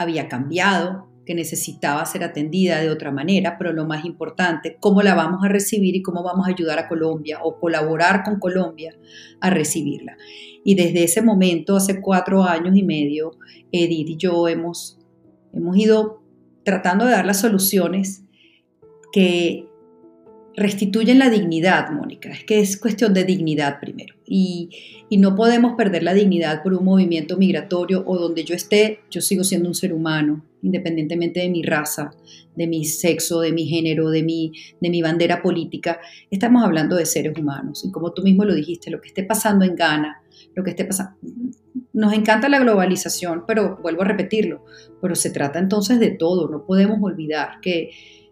[0.00, 5.14] había cambiado, que necesitaba ser atendida de otra manera, pero lo más importante, cómo la
[5.14, 8.96] vamos a recibir y cómo vamos a ayudar a Colombia o colaborar con Colombia
[9.40, 10.16] a recibirla.
[10.64, 13.32] Y desde ese momento, hace cuatro años y medio,
[13.70, 14.98] Edith y yo hemos,
[15.52, 16.22] hemos ido
[16.64, 18.24] tratando de dar las soluciones
[19.12, 19.68] que
[20.60, 22.28] restituyen la dignidad, Mónica.
[22.28, 24.14] Es que es cuestión de dignidad primero.
[24.26, 24.68] Y,
[25.18, 29.42] no podemos perder la dignidad por un movimiento migratorio o donde yo esté, yo sigo
[29.42, 32.14] siendo un ser humano, independientemente de mi raza,
[32.54, 35.98] de mi sexo, de mi género, de mi, de mi bandera política.
[36.30, 37.84] Estamos hablando de seres humanos.
[37.84, 40.22] Y como tú mismo lo dijiste, lo que esté pasando en Ghana,
[40.54, 41.16] lo que esté pasando...
[41.92, 44.64] Nos encanta la globalización, pero vuelvo a repetirlo,
[45.00, 46.48] pero se trata entonces de todo.
[46.48, 47.90] No podemos olvidar que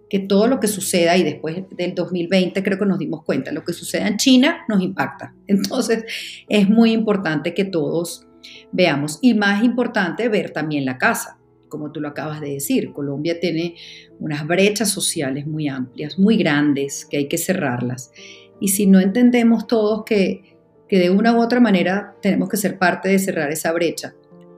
[0.08, 3.64] que todo lo que suceda, y después del 2020 creo que nos dimos cuenta, lo
[3.64, 5.34] que suceda en China nos impacta.
[5.46, 6.04] Entonces
[6.48, 8.26] es muy importante que todos
[8.72, 11.38] veamos, y más importante ver también la casa,
[11.68, 13.74] como tú lo acabas de decir, Colombia tiene
[14.18, 18.10] unas brechas sociales muy amplias, muy grandes, que hay que cerrarlas.
[18.58, 20.56] Y si no entendemos todos que,
[20.88, 24.14] que de una u otra manera tenemos que ser parte de cerrar esa brecha,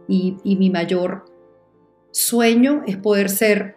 [0.08, 1.24] y, y mi mayor
[2.12, 3.76] sueño es poder ser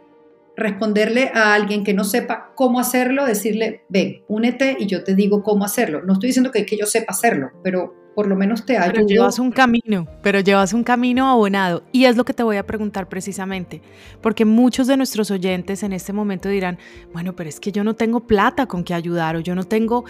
[0.55, 5.43] responderle a alguien que no sepa cómo hacerlo, decirle, ven, únete y yo te digo
[5.43, 6.01] cómo hacerlo.
[6.03, 8.93] No estoy diciendo que, que yo sepa hacerlo, pero por lo menos te ayudo.
[8.93, 11.83] Pero llevas un camino, pero llevas un camino abonado.
[11.91, 13.81] Y es lo que te voy a preguntar precisamente,
[14.21, 16.77] porque muchos de nuestros oyentes en este momento dirán,
[17.11, 20.05] bueno, pero es que yo no tengo plata con que ayudar o yo no tengo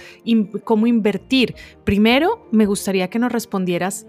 [0.64, 1.56] cómo invertir.
[1.84, 4.06] Primero, me gustaría que nos respondieras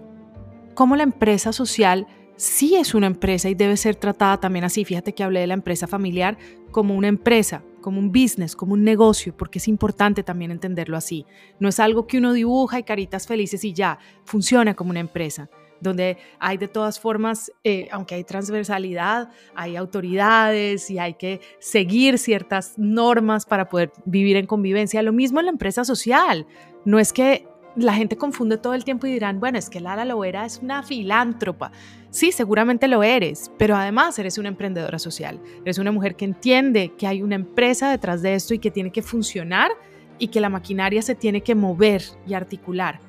[0.73, 4.85] cómo la empresa social sí es una empresa y debe ser tratada también así.
[4.85, 6.37] Fíjate que hablé de la empresa familiar
[6.71, 11.25] como una empresa, como un business, como un negocio, porque es importante también entenderlo así.
[11.59, 15.49] No es algo que uno dibuja y caritas felices y ya, funciona como una empresa
[15.81, 22.17] donde hay de todas formas, eh, aunque hay transversalidad, hay autoridades y hay que seguir
[22.17, 25.01] ciertas normas para poder vivir en convivencia.
[25.01, 26.47] Lo mismo en la empresa social.
[26.85, 30.05] No es que la gente confunde todo el tiempo y dirán, bueno, es que Lala
[30.05, 31.71] Loera es una filántropa.
[32.15, 35.37] Sí, seguramente lo eres, pero además eres una emprendedora social.
[35.63, 38.89] Eres una mujer que entiende que hay una empresa detrás de esto y que tiene
[38.89, 39.71] que funcionar
[40.17, 43.01] y que la maquinaria se tiene que mover y articular.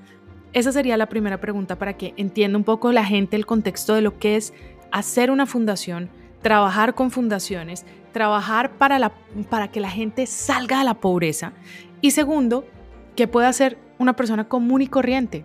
[0.52, 4.00] Esa sería la primera pregunta para que entienda un poco la gente el contexto de
[4.00, 4.52] lo que es
[4.90, 6.10] hacer una fundación,
[6.42, 9.12] trabajar con fundaciones, trabajar para, la,
[9.48, 11.52] para que la gente salga de la pobreza.
[12.00, 12.66] Y segundo,
[13.14, 15.44] ¿qué puede hacer una persona común y corriente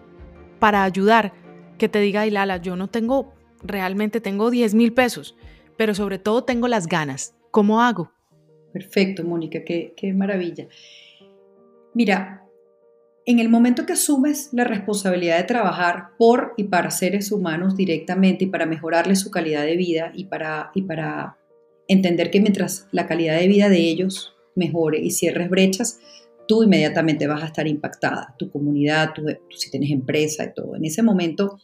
[0.57, 1.32] para ayudar?
[1.78, 5.36] Que te diga, Lala, yo no tengo realmente tengo 10 mil pesos,
[5.78, 7.36] pero sobre todo tengo las ganas.
[7.51, 8.12] ¿Cómo hago?
[8.74, 10.68] Perfecto, Mónica, qué, maravilla.
[11.93, 12.45] Mira,
[13.26, 18.45] en el momento que asumes la responsabilidad de trabajar por y para seres humanos directamente
[18.45, 20.72] y para mejorarles su calidad de vida y para
[21.88, 25.99] entender que mientras la calidad de vida de ellos mejore y cierres brechas,
[26.47, 29.14] tú inmediatamente vas a estar impactada, tu comunidad,
[29.49, 30.76] si tienes empresa y todo.
[30.76, 31.59] En ese momento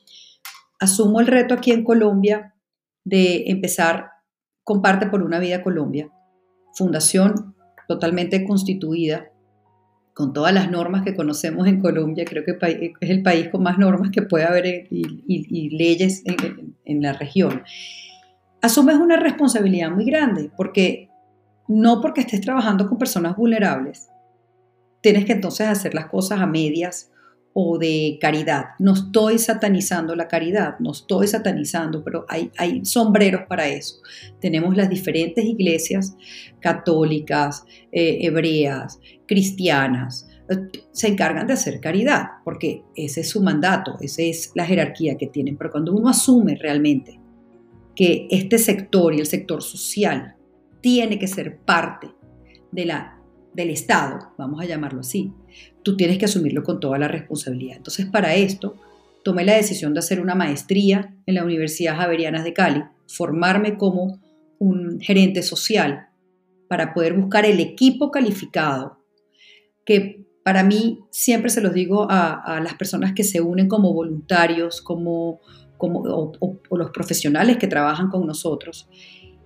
[0.79, 2.55] asumo el reto aquí en Colombia
[3.03, 4.11] de empezar
[4.63, 6.11] Comparte por una Vida Colombia,
[6.73, 7.55] fundación
[7.87, 9.31] totalmente constituida,
[10.13, 12.57] con todas las normas que conocemos en Colombia, creo que
[12.99, 17.63] es el país con más normas que puede haber y, leyes en, en la región.
[18.61, 21.07] Asumes una responsabilidad muy grande, porque
[21.69, 24.09] no porque estés trabajando con personas vulnerables,
[24.99, 27.09] tienes que entonces hacer las cosas a medias
[27.59, 28.65] o de caridad.
[28.77, 33.95] No estoy satanizando la caridad, no estoy satanizando, pero hay, sombreros para eso.
[34.39, 36.15] Tenemos las diferentes iglesias
[36.59, 43.97] católicas, eh, hebreas, cristianas, eh, se encargan de hacer caridad, porque ese es su mandato,
[44.01, 45.57] esa es la jerarquía que tienen.
[45.57, 47.19] Pero cuando uno asume realmente
[47.95, 50.35] que este sector y el sector social
[50.79, 52.07] tiene que ser parte
[52.71, 53.17] de la
[53.57, 55.33] del Estado, vamos a llamarlo así,
[55.87, 57.77] tú tienes que asumirlo con toda la responsabilidad.
[57.77, 58.75] Entonces, para esto,
[59.23, 64.19] tomé la decisión de hacer una maestría en la Universidad Javerianas de Cali, formarme como
[64.59, 66.09] un gerente social
[66.67, 68.97] para poder buscar el equipo calificado,
[69.85, 74.81] que para mí siempre se los digo a, las personas que se unen como voluntarios,
[74.81, 75.39] como,
[75.77, 78.89] como o los profesionales que trabajan con nosotros,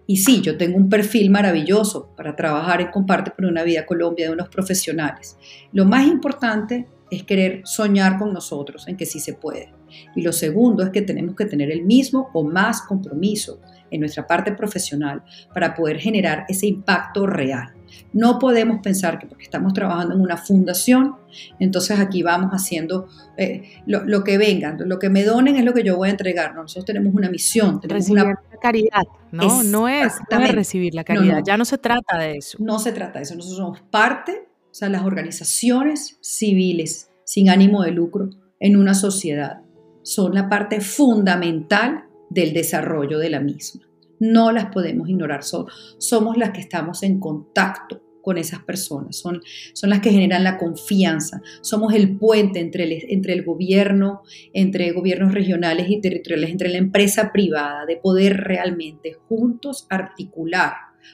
[0.08, 4.28] y sí, yo tengo un perfil maravilloso para trabajar en Comparte por una Vida Colombia
[4.28, 5.38] de unos profesionales.
[5.72, 9.72] Lo más importante es querer soñar con nosotros en que sí se puede.
[10.16, 13.60] Y lo segundo es que tenemos que tener el mismo o más compromiso
[13.92, 15.24] en nuestra parte profesional
[15.54, 17.74] para poder generar ese impacto real.
[18.14, 21.16] No podemos pensar que porque estamos trabajando en una fundación,
[21.60, 25.84] entonces aquí vamos haciendo eh, lo, que vengan, lo que me donen es lo que
[25.84, 26.56] yo voy a entregar.
[26.56, 29.64] nosotros tenemos una misión, tenemos recibir una la caridad, ¿no?
[29.64, 32.58] No es, recibir la caridad, ya no se trata de eso.
[32.60, 37.84] No se trata de eso, nosotros somos parte, o sea, las organizaciones civiles sin ánimo
[37.84, 38.30] de lucro
[38.60, 39.62] en una sociedad
[40.04, 43.91] son la parte fundamental del desarrollo de la misma
[44.22, 45.42] no las podemos ignorar.
[45.44, 49.42] somos las que estamos en contacto con esas personas, son,
[49.74, 54.22] son las que generan la confianza, somos el puente entre el, entre el gobierno,
[54.54, 60.74] entre gobiernos regionales y territoriales, entre la empresa privada, de poder realmente juntos articular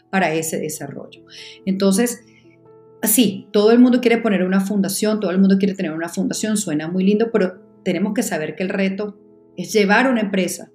[0.10, 1.24] para ese desarrollo.
[1.66, 2.26] Entonces,
[3.04, 6.58] sí, todo el mundo quiere poner una fundación, todo el mundo quiere tener una fundación,
[6.58, 9.18] suena muy lindo, pero tenemos que saber que el reto
[9.56, 10.72] es llevar una empresa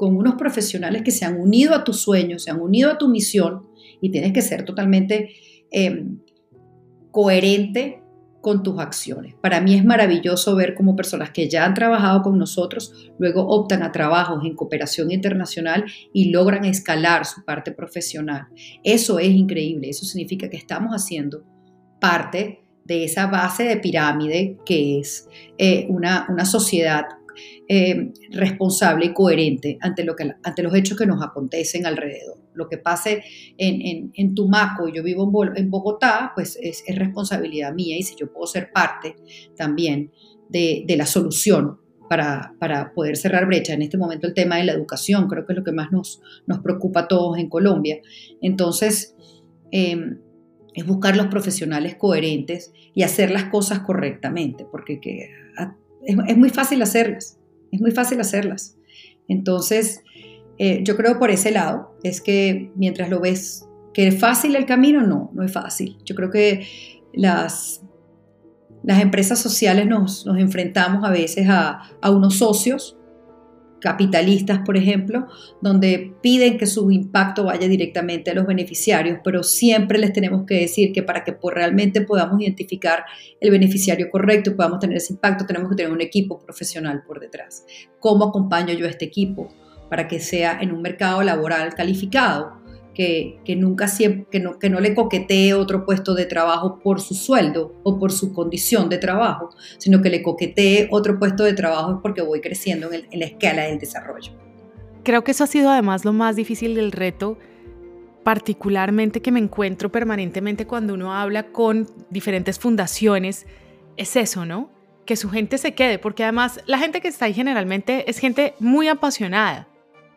[0.00, 3.08] con unos profesionales que se han unido a tus sueños, se han unido a tu
[3.08, 3.66] misión
[4.00, 5.28] y tienes que ser totalmente
[5.70, 6.18] Em,
[7.12, 8.02] coherente
[8.40, 9.34] con tus acciones.
[9.40, 13.82] Para mí es maravilloso ver cómo personas que ya han trabajado con nosotros luego optan
[13.82, 18.46] a trabajos en cooperación internacional y logran escalar su parte profesional.
[18.84, 21.44] Eso es increíble, eso significa que estamos haciendo
[22.00, 25.28] parte de esa base de pirámide que es
[25.58, 27.04] eh, una, una sociedad
[27.68, 32.38] eh, responsable y coherente ante, lo que, ante los hechos que nos acontecen alrededor.
[32.54, 33.22] Lo que pase
[33.56, 38.32] en, en, Tumaco y yo vivo en, Bogotá, pues es, responsabilidad mía y si yo
[38.32, 39.14] puedo ser parte
[39.56, 40.10] también
[40.48, 41.78] de, la solución
[42.08, 43.72] para, poder cerrar brecha.
[43.72, 46.20] En este momento el tema de la educación creo que es lo que más nos,
[46.46, 48.00] nos preocupa a todos en Colombia.
[48.42, 49.14] Entonces,
[49.70, 50.18] em,
[50.74, 54.98] es buscar los profesionales coherentes y hacer las cosas correctamente, porque
[56.26, 57.38] es, muy fácil hacerlas.
[57.72, 58.76] Es muy fácil hacerlas.
[59.28, 60.02] Entonces,
[60.58, 64.66] eh, yo creo por ese lado, es que mientras lo ves, que es fácil el
[64.66, 65.98] camino, no, no es fácil.
[66.04, 66.66] Yo creo que
[67.12, 67.82] las,
[68.82, 72.99] las empresas sociales nos, nos enfrentamos a veces a, a unos socios
[73.80, 75.26] capitalistas, por ejemplo,
[75.60, 80.60] donde piden que su impacto vaya directamente a los beneficiarios, pero siempre les tenemos que
[80.60, 83.04] decir que para que realmente podamos identificar
[83.40, 87.18] el beneficiario correcto y podamos tener ese impacto, tenemos que tener un equipo profesional por
[87.20, 87.64] detrás.
[87.98, 89.48] ¿Cómo acompaño yo a este equipo
[89.88, 92.59] para que sea en un mercado laboral calificado?
[93.44, 93.86] Que, nunca
[94.30, 98.12] que no, que no le coquetee otro puesto de trabajo por su sueldo o por
[98.12, 102.92] su condición de trabajo, sino que le coquetee otro puesto de trabajo porque voy creciendo
[102.92, 104.32] en, en la escala del desarrollo.
[105.02, 107.38] Creo que eso ha sido además lo más difícil del reto,
[108.22, 113.46] particularmente que me encuentro permanentemente cuando uno habla con diferentes fundaciones,
[113.96, 114.70] es eso, ¿no?
[115.06, 118.52] Que su gente se quede, porque además la gente que está ahí generalmente es gente
[118.58, 119.69] muy apasionada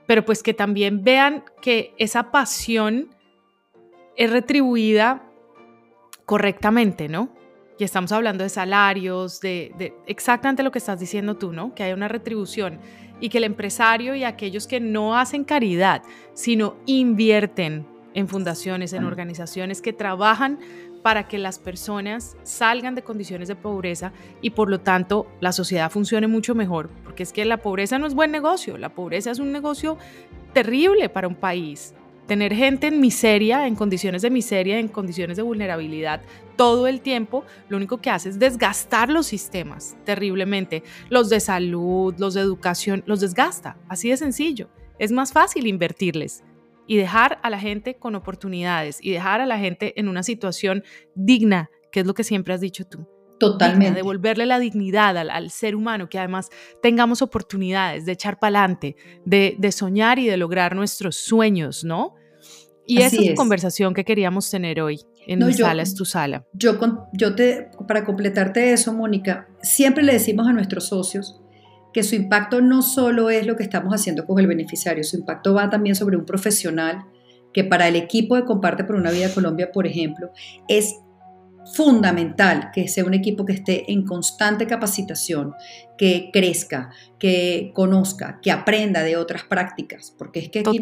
[0.05, 3.09] pero pues que también vean que esa pasión
[4.15, 5.23] es retribuida
[6.25, 7.29] correctamente, ¿no?
[7.79, 11.73] Y estamos hablando de salarios, de, exactamente lo que estás diciendo tú, ¿no?
[11.73, 12.79] Que hay una retribución
[13.19, 19.05] y que el empresario y aquellos que no hacen caridad, sino invierten en fundaciones, en
[19.05, 20.59] organizaciones que trabajan
[21.03, 25.91] para que las personas salgan de condiciones de pobreza y por lo tanto la sociedad
[25.91, 29.39] funcione mucho mejor, porque es que la pobreza no es buen negocio, la pobreza es
[29.39, 29.97] un negocio
[30.53, 31.93] terrible para un país.
[32.25, 36.21] Tener gente en miseria, en condiciones de miseria, en condiciones de vulnerabilidad
[36.55, 40.83] todo el tiempo, lo único que hace es desgastar los sistemas terriblemente.
[41.09, 44.69] Los de salud, los de educación, los desgasta, así de sencillo.
[44.99, 46.43] Es más fácil invertirles
[46.87, 50.83] y dejar a la gente con oportunidades y dejar a la gente en una situación
[51.15, 53.07] digna, que es lo que siempre has dicho tú.
[53.39, 53.95] Totalmente.
[53.95, 56.49] devolverle la dignidad al, ser humano, que además
[56.81, 62.15] tengamos oportunidades de echar para adelante, de, de, soñar y de lograr nuestros sueños, ¿no?
[62.85, 66.45] Y esa es la conversación que queríamos tener hoy en mi sala, es tu sala.
[66.53, 66.77] Yo,
[67.13, 71.42] yo te, para completarte eso, Mónica, siempre le decimos a nuestros socios
[71.93, 75.53] que su impacto no solo es lo que estamos haciendo con el beneficiario, su impacto
[75.53, 77.05] va también sobre un profesional
[77.53, 80.31] que para el equipo de Comparte por una Vida Colombia, por ejemplo,
[80.67, 80.95] es
[81.71, 85.53] fundamental que sea un equipo que esté en constante capacitación,
[85.97, 86.89] que crezca,
[87.19, 90.79] que conozca, que aprenda de otras prácticas, porque es que aquí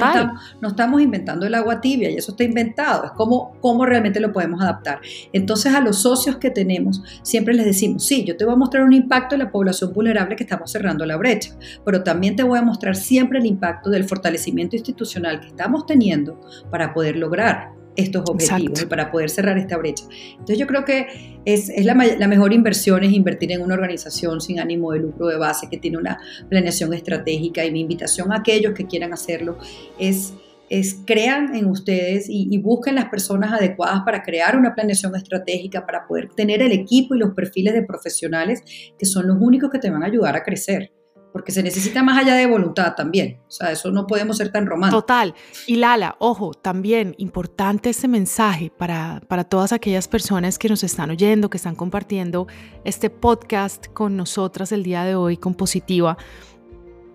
[0.62, 4.32] no estamos, inventando el agua tibia y eso está inventado, es como cómo realmente lo
[4.32, 5.02] podemos adaptar.
[5.34, 8.84] Entonces a los socios que tenemos siempre les decimos, sí, yo te voy a mostrar
[8.84, 11.56] un impacto en la población vulnerable que estamos cerrando la brecha,
[11.86, 16.40] pero también te voy a mostrar siempre el impacto del fortalecimiento institucional que estamos teniendo
[16.70, 20.04] para poder lograr estos objetivos para poder cerrar esta brecha.
[20.32, 24.92] Entonces yo creo que es, la, mejor inversión es invertir en una organización sin ánimo
[24.92, 27.66] de lucro de base que tiene una planeación estratégica.
[27.66, 29.58] Y mi invitación a aquellos que quieran hacerlo
[30.00, 30.34] es
[30.70, 35.86] es crean en ustedes y, y, busquen las personas adecuadas para crear una planeación estratégica,
[35.86, 38.64] para poder tener el equipo y los perfiles de profesionales
[38.98, 40.94] que son los únicos que te van a ayudar a crecer
[41.32, 43.40] porque se necesita más allá de voluntad también.
[43.48, 45.04] O sea, eso no podemos ser tan románticos.
[45.04, 45.34] Total.
[45.68, 51.10] Y Lala, ojo, también importante este mensaje para, para todas aquellas personas que nos están
[51.10, 52.48] oyendo, que están compartiendo
[52.84, 56.18] este podcast con nosotras el día de hoy, con Positiva.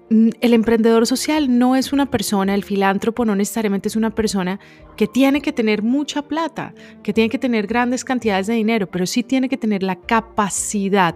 [0.09, 4.61] mm, el emprendedor social no es una persona, el filántropo no necesariamente es una persona
[4.97, 9.05] que tiene que tener mucha plata, que tiene que tener grandes cantidades de dinero, pero
[9.07, 11.14] sí tiene que tener la capacidad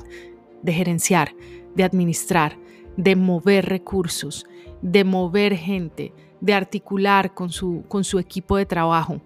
[0.62, 1.34] de gerenciar,
[1.74, 2.58] de administrar,
[3.02, 4.46] de mover recursos,
[4.82, 9.20] de mover gente, de articular con su, con su equipo de trabajo.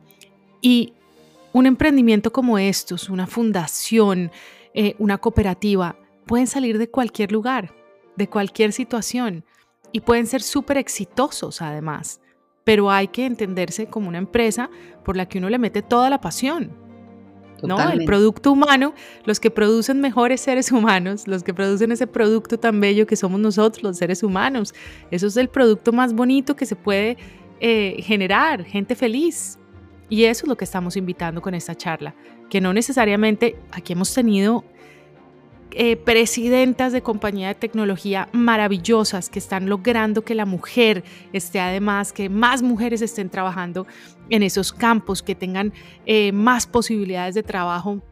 [0.61, 0.93] Y
[1.53, 4.31] un emprendimiento como estos, una fundación,
[4.75, 7.75] eh, una cooperativa, pueden salir de cualquier lugar,
[8.17, 9.45] de cualquier situación
[9.93, 12.21] y pueden ser súper exitosos además.
[12.63, 14.71] Pero hay que entenderse como una empresa
[15.05, 16.73] por la que uno le mete toda la pasión.
[17.67, 17.91] ¿No?
[17.91, 18.95] El producto humano,
[19.25, 23.41] los que producen mejores seres humanos, los que producen ese producto tan bello que somos
[23.41, 24.75] nosotros, los seres humanos.
[25.11, 27.17] Eso es el producto más bonito que se puede
[27.61, 29.59] eh, generar, gente feliz.
[30.09, 32.15] Y eso es lo que estamos invitando con esta charla,
[32.51, 34.65] que no necesariamente aquí hemos tenido
[35.77, 41.03] eh, presidentas de compañía de tecnología maravillosas que están logrando que la mujer
[41.33, 43.85] esté además, que más mujeres estén trabajando
[44.31, 45.73] en esos campos, que tengan
[46.07, 48.03] eh, más posibilidades de trabajo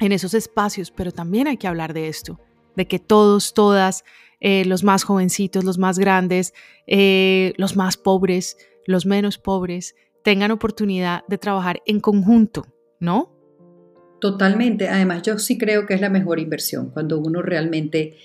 [0.00, 2.40] en esos espacios, pero también hay que hablar de esto,
[2.76, 4.04] de que todos, todas,
[4.40, 6.52] eh, los más jovencitos, los más grandes,
[6.86, 12.66] los más pobres, los menos pobres, tengan oportunidad de trabajar en conjunto,
[13.00, 13.37] ¿no?
[14.20, 14.88] Totalmente.
[14.88, 18.16] Además, yo sí creo que es la mejor inversión cuando uno realmente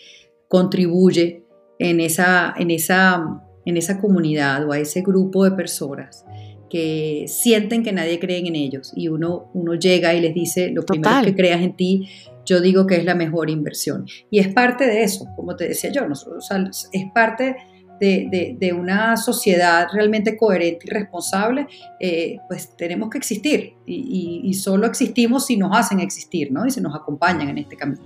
[0.48, 1.44] contribuye
[1.80, 6.26] en esa, en esa, en esa comunidad o a ese grupo de personas
[6.70, 10.84] que sienten que nadie cree en ellos y uno, uno llega y les dice, lo
[10.84, 12.10] primero que creas en ti,
[12.46, 14.06] yo digo que es la mejor inversión.
[14.32, 16.50] Y es parte de eso, como te decía yo, nosotros,
[16.91, 17.56] es parte
[18.04, 21.68] de, una sociedad realmente coherente y responsable,
[21.99, 26.66] eh, pues tenemos que existir y, solo existimos si nos hacen existir, ¿no?
[26.66, 28.01] Y si nos acompañan en este camino.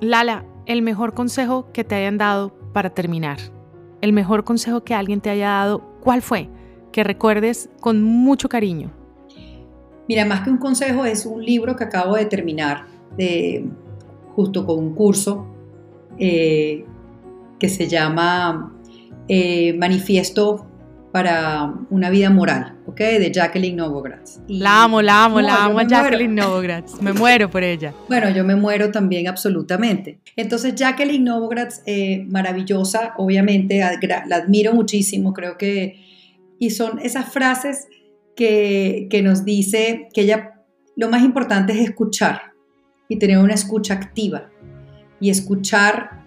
[0.00, 3.38] Lala, el mejor consejo que te hayan dado para terminar,
[4.00, 6.48] el mejor consejo que alguien te haya dado, ¿cuál fue?
[6.92, 8.92] Que recuerdes con mucho cariño.
[10.08, 12.86] Mira, más que un consejo, es un libro que acabo de terminar,
[13.16, 13.66] de,
[14.34, 15.46] justo con un curso
[16.18, 16.84] eh,
[17.58, 18.72] que se llama
[19.28, 20.66] eh, Manifiesto
[21.12, 22.98] para una vida moral, ¿ok?
[22.98, 24.40] De Jacqueline Novogratz.
[24.48, 27.00] la amo, la amo, la amo a Jacqueline Novogratz.
[27.00, 27.94] Me muero por ella.
[28.08, 30.20] Bueno, yo me muero también absolutamente.
[30.36, 36.04] Entonces, Jacqueline Novogratz, eh, maravillosa, obviamente, la admiro muchísimo, creo que...
[36.58, 37.88] Y son esas frases
[38.34, 40.54] que, que nos dice que ella,
[40.96, 42.52] lo más importante es escuchar
[43.08, 44.50] y tener una escucha activa
[45.20, 46.17] y escuchar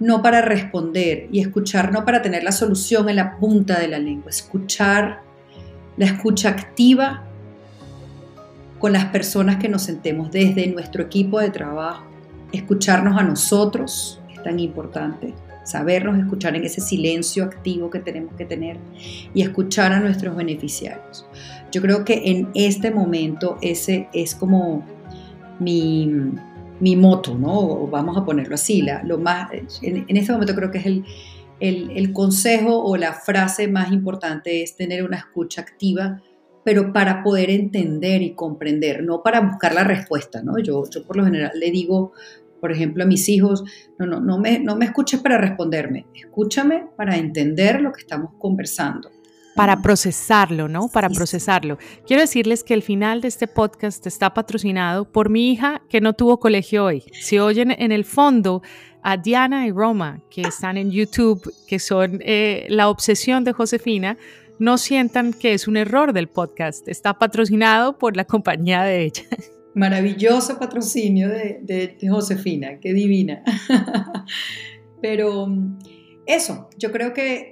[0.00, 3.98] no para responder y escuchar no para tener la solución en la punta de la
[3.98, 5.22] lengua, escuchar
[5.96, 7.24] la escucha activa
[8.78, 12.04] con las personas que nos sentemos desde nuestro equipo de trabajo,
[12.52, 15.34] escucharnos a nosotros, es tan importante,
[15.64, 18.78] sabernos escuchar en ese silencio activo que tenemos que tener
[19.34, 21.26] y escuchar a nuestros beneficiarios.
[21.70, 24.86] Yo creo que en este momento ese es como
[25.58, 26.10] mi,
[26.80, 27.86] mi moto, ¿no?
[27.86, 29.50] vamos a ponerlo así, la, lo más,
[29.82, 31.04] en, este momento creo que es el,
[31.60, 36.22] el, consejo o la frase más importante es tener una escucha activa,
[36.64, 40.58] pero para poder entender y comprender, no para buscar la respuesta, ¿no?
[40.58, 42.12] Yo, yo por lo general le digo,
[42.60, 43.64] por ejemplo, a mis hijos,
[43.98, 48.32] no, no, no me, no me escuches para responderme, escúchame para entender lo que estamos
[48.38, 49.10] conversando
[49.58, 50.86] para procesarlo, ¿no?
[50.88, 51.78] Para procesarlo.
[52.06, 56.12] Quiero decirles que el final de este podcast está patrocinado por mi hija que no
[56.12, 57.02] tuvo colegio hoy.
[57.12, 58.62] Si oyen en el fondo
[59.02, 64.16] a Diana y Roma, que están en YouTube, que son eh, la obsesión de Josefina,
[64.60, 66.86] no sientan que es un error del podcast.
[66.86, 69.24] Está patrocinado por la compañía de ella.
[69.74, 73.42] Maravilloso patrocinio de, de Josefina, qué divina.
[75.02, 75.48] Pero
[76.28, 77.48] eso, yo creo que,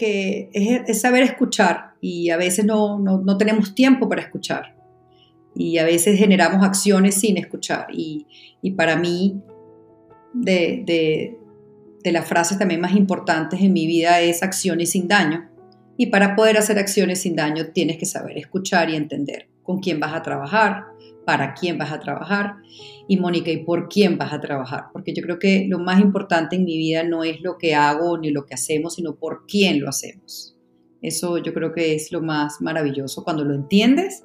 [0.53, 3.03] es, saber escuchar y a veces no,
[3.39, 4.77] tenemos tiempo para escuchar
[5.55, 8.27] y a veces generamos acciones sin escuchar y,
[8.77, 9.41] para mí
[10.35, 10.83] de,
[12.05, 15.49] de, las frases también más importantes en mi vida es acciones sin daño
[15.97, 19.99] y para poder hacer acciones sin daño tienes que saber escuchar y entender con quién
[19.99, 20.85] vas a trabajar,
[21.27, 22.55] para quién vas a trabajar
[23.09, 24.85] y Mónica, ¿y por quién vas a trabajar?
[24.93, 28.17] Porque yo creo que lo más importante en mi vida no es lo que hago
[28.17, 30.57] ni lo que hacemos, sino por quién lo hacemos.
[31.03, 33.23] Eso yo creo que es lo más maravilloso.
[33.23, 34.25] Cuando lo entiendes,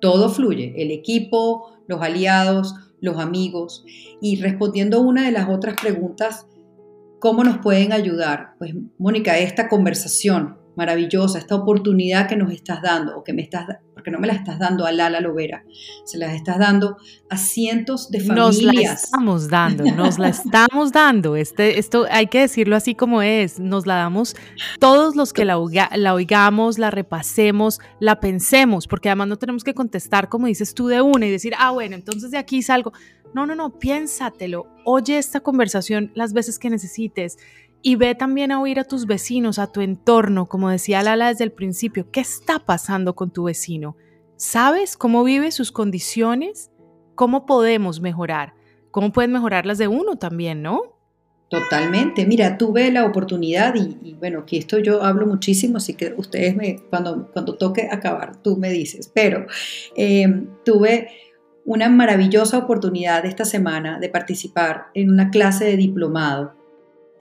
[0.00, 3.84] todo fluye, el equipo, los aliados, los amigos.
[4.20, 6.46] Y respondiendo una de las otras preguntas,
[7.18, 8.54] ¿cómo nos pueden ayudar?
[8.58, 13.66] Pues Mónica, esta conversación maravillosa, esta oportunidad que nos estás dando o que me estás
[14.02, 15.62] porque no me las estás dando a Lala Lovera,
[16.04, 16.96] se las estás dando
[17.30, 18.56] a cientos de familias.
[18.56, 21.36] Nos la estamos dando, nos la estamos dando.
[21.36, 24.34] Este, esto hay que decirlo así como es, nos la damos
[24.80, 25.56] todos los que la,
[25.94, 30.88] la oigamos, la repasemos, la pensemos, porque además no tenemos que contestar como dices tú
[30.88, 32.92] de una y decir, ah, bueno, entonces de aquí salgo.
[33.34, 37.38] No, no, no, piénsatelo, oye esta conversación las veces que necesites
[37.82, 41.44] y ve también a oír a tus vecinos, a tu entorno, como decía Lala desde
[41.44, 43.96] el principio, ¿qué está pasando con tu vecino?
[44.36, 46.70] ¿Sabes cómo vive sus condiciones?
[47.14, 48.54] ¿Cómo podemos mejorar?
[48.90, 50.82] ¿Cómo pueden mejorar las de uno también, no?
[51.48, 52.24] Totalmente.
[52.24, 56.80] Mira, tuve la oportunidad y, bueno, que esto yo hablo muchísimo, así que ustedes me,
[56.88, 59.46] cuando, cuando toque acabar, tú me dices, pero
[59.96, 61.08] eh, tuve
[61.64, 66.61] una maravillosa oportunidad esta semana de participar en una clase de diplomado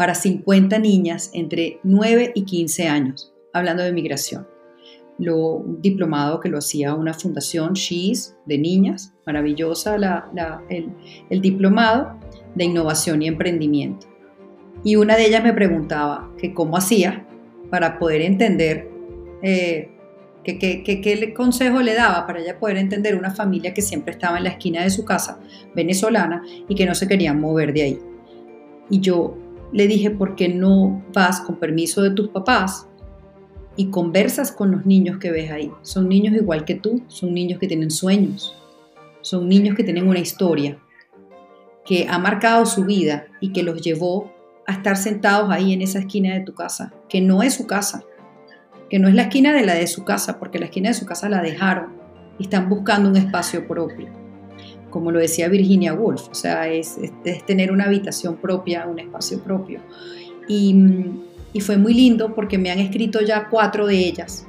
[0.02, 4.48] para 50 niñas entre 9 y 15 años, hablando de migración.
[5.20, 9.96] Lo, un diplomado que lo hacía una fundación She's de niñas, maravillosa
[10.70, 12.18] el, diplomado
[12.56, 14.08] de innovación y emprendimiento.
[14.84, 17.28] Y una de ellas me preguntaba que cómo hacía
[17.70, 18.90] para poder entender
[19.44, 19.88] eh,
[20.44, 24.50] ¿Qué, consejo le daba para ella poder entender una familia que siempre estaba en la
[24.50, 25.40] esquina de su casa,
[25.76, 28.00] venezolana, y que no se querían mover de ahí?
[28.90, 29.38] Y yo
[29.72, 32.88] le dije, ¿por qué no vas con permiso de tus papás
[33.76, 35.72] y conversas con los niños que ves ahí?
[35.82, 38.56] Son niños igual que tú, son niños que tienen sueños,
[39.22, 40.78] son niños que tienen una historia
[41.86, 44.32] que ha marcado su vida y que los llevó
[44.68, 48.04] a estar sentados ahí en esa esquina de tu casa, que no es su casa,
[48.90, 51.06] que no es la esquina de la de su casa, porque la esquina de su
[51.06, 51.94] casa la dejaron
[52.38, 54.21] y están buscando un espacio propio.
[54.92, 57.00] Como lo decía Virginia Woolf, o sea, es,
[57.48, 59.80] tener una habitación propia, un espacio propio.
[60.48, 60.76] Y,
[61.54, 64.46] y fue muy lindo porque me han escrito ya cuatro de ellas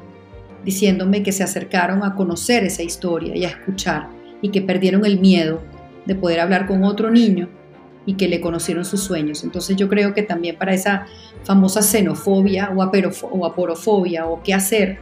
[0.65, 4.09] diciéndome que se acercaron a conocer esa historia y a escuchar
[4.41, 5.61] y que perdieron el miedo
[6.07, 7.49] de poder hablar con otro niño
[8.07, 9.45] y que le conocieron sus sueños.
[9.45, 11.07] Entonces yo creo que también para esa
[11.45, 14.99] famosa xenofobia o, o aporofobia o qué hacer,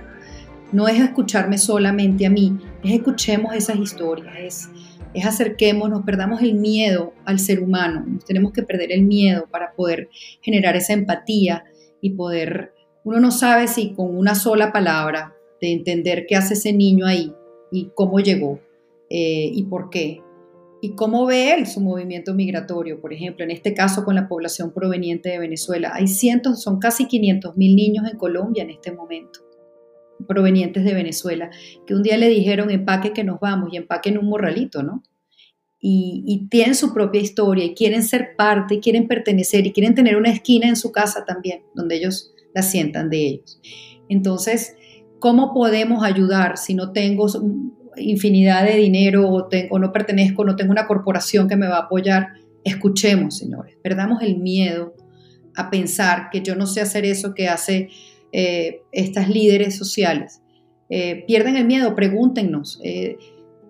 [0.73, 4.71] no es escucharme solamente a mí, es escuchemos esas historias, es,
[5.15, 9.73] es acerquémonos, perdamos el miedo al ser humano, nos tenemos que perder el miedo para
[9.73, 10.09] poder
[10.41, 11.65] generar esa empatía
[12.01, 12.73] y poder,
[13.05, 17.35] uno no sabe si con una sola palabra de entender qué hace ese niño ahí
[17.71, 18.61] y cómo llegó
[19.11, 20.23] eh, y por qué,
[20.81, 24.73] y cómo ve él su movimiento migratorio, por ejemplo, en este caso con la población
[24.73, 25.93] proveniente de Venezuela.
[25.95, 29.41] Hay cientos, son casi 500 mil niños en Colombia en este momento,
[30.27, 31.51] provenientes de Venezuela,
[31.87, 35.03] que un día le dijeron empaque que nos vamos y empaquen un morralito, ¿no?
[35.83, 40.17] Y, tienen su propia historia y quieren ser parte, y quieren pertenecer y quieren tener
[40.17, 43.61] una esquina en su casa también, donde ellos la sientan de ellos.
[44.09, 44.77] Entonces,
[45.21, 47.29] ¿cómo podemos ayudar si no tengo
[47.97, 51.83] infinidad de dinero o, tengo, no pertenezco, no tengo una corporación que me va a
[51.83, 52.29] apoyar,
[52.65, 54.95] escuchemos, señores, perdamos el miedo
[55.57, 57.89] a pensar que yo no sé hacer eso que hace
[58.33, 60.43] eh, estas líderes sociales.
[60.89, 62.81] Eh, pierden el miedo, pregúntenos.
[62.83, 63.19] Eh,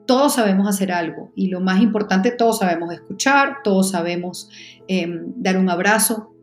[0.07, 4.49] todos sabemos hacer algo y lo más importante, todos sabemos escuchar, todos sabemos
[4.89, 6.35] em, dar un abrazo,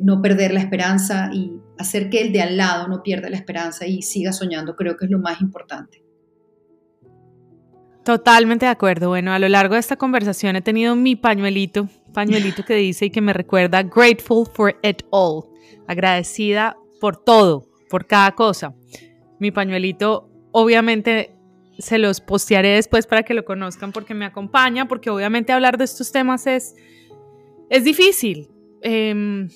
[0.00, 3.86] no perder la esperanza y hacer que el de al lado no pierda la esperanza
[3.86, 6.02] y siga soñando, creo que es lo más importante.
[8.04, 9.10] Totalmente de acuerdo.
[9.10, 13.10] Bueno, a lo largo de esta conversación he tenido mi pañuelito, pañuelito que dice y
[13.10, 15.44] que me recuerda grateful for it all,
[15.86, 18.76] agradecida por todo, por cada cosa.
[19.40, 21.34] Mi pañuelito, obviamente,
[21.76, 25.84] se los postearé después para que lo conozcan porque me acompaña, porque obviamente hablar de
[25.84, 26.76] estos temas es,
[27.70, 28.48] es difícil.
[28.82, 29.48] Em,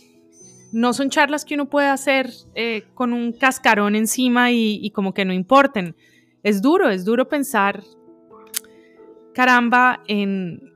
[0.73, 5.15] no son charlas que uno puede hacer eh, con un cascarón encima y, y como
[5.15, 5.95] que no importen.
[6.43, 7.85] Es duro, es duro pensar
[9.35, 10.73] caramba en,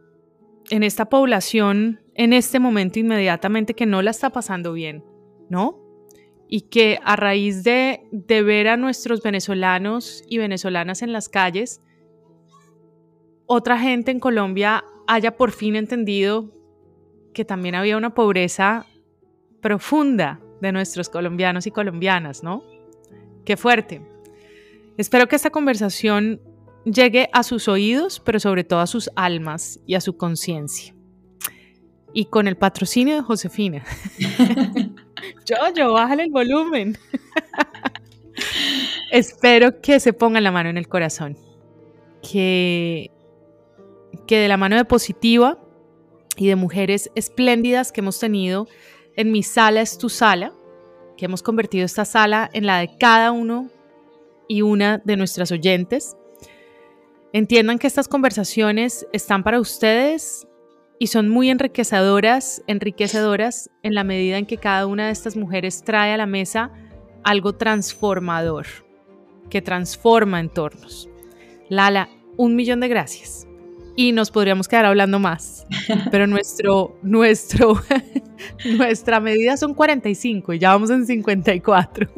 [0.70, 5.02] esta población en este momento inmediatamente que no la está pasando bien,
[5.48, 5.79] ¿no?
[6.52, 11.80] Y que a raíz de, ver a nuestros venezolanos y venezolanas en las calles,
[13.46, 16.52] otra gente en Colombia haya por fin entendido
[17.32, 18.86] que también había una pobreza
[19.60, 22.64] profunda de nuestros colombianos y colombianas, ¿no?
[23.44, 24.02] Qué fuerte.
[24.96, 26.40] Espero que esta conversación
[26.84, 30.94] llegue a sus oídos, pero sobre todo a sus almas y a su conciencia.
[32.12, 33.84] Y con el patrocinio de Josefina.
[35.46, 36.98] yo, yo, bájale el volumen.
[39.10, 41.36] Espero que se pongan la mano en el corazón.
[42.22, 43.10] Que,
[44.26, 45.58] que de la mano de Positiva
[46.36, 48.68] y de mujeres espléndidas que hemos tenido
[49.16, 50.52] en mi sala es tu sala,
[51.16, 53.68] que hemos convertido esta sala en la de cada uno
[54.48, 56.16] y una de nuestras oyentes.
[57.32, 60.46] Entiendan que estas conversaciones están para ustedes
[61.02, 65.82] y son muy enriquecedoras, enriquecedoras en la medida en que cada una de estas mujeres
[65.82, 66.70] trae a la mesa
[67.24, 68.66] algo transformador,
[69.48, 71.08] que transforma entornos.
[71.70, 73.46] Lala, un millón de gracias.
[73.96, 75.66] Y nos podríamos quedar hablando más,
[76.10, 77.80] pero nuestro, nuestro,
[78.76, 82.10] nuestra medida son 45 y ya vamos en 54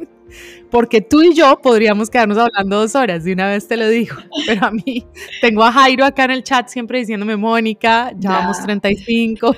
[0.71, 4.17] porque tú y yo podríamos quedarnos hablando dos horas, de una vez te lo digo,
[4.47, 5.05] pero a mí
[5.41, 9.57] tengo a Jairo acá en el chat siempre diciéndome, Mónica, ya, vamos 35.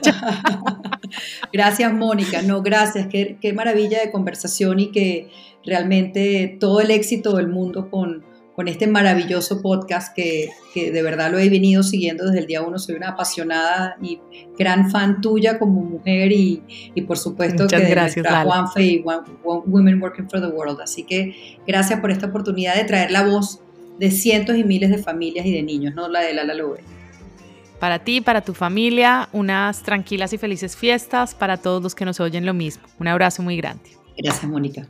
[1.53, 5.31] Gracias, Mónica, no, gracias, qué, qué maravilla de conversación y que
[5.64, 8.25] realmente todo el éxito del mundo con
[8.55, 12.79] con este maravilloso podcast que, de verdad lo he venido siguiendo desde el día uno.
[12.79, 14.21] Soy una apasionada y
[14.59, 16.63] gran fan tuya como mujer y,
[17.07, 19.05] por supuesto que de gracias, nuestra y
[19.45, 20.81] Women Working for the World.
[20.81, 23.61] Así que gracias por esta oportunidad de traer la voz
[23.99, 26.81] de cientos y miles de familias y de niños, no la de Lala Lobe.
[27.81, 32.21] Para ti, para tu familia, unas tranquilas y felices fiestas, para todos los que nos
[32.21, 32.85] oyen lo mismo.
[32.99, 33.91] Un abrazo muy grande.
[34.17, 34.87] Gracias, Mónica.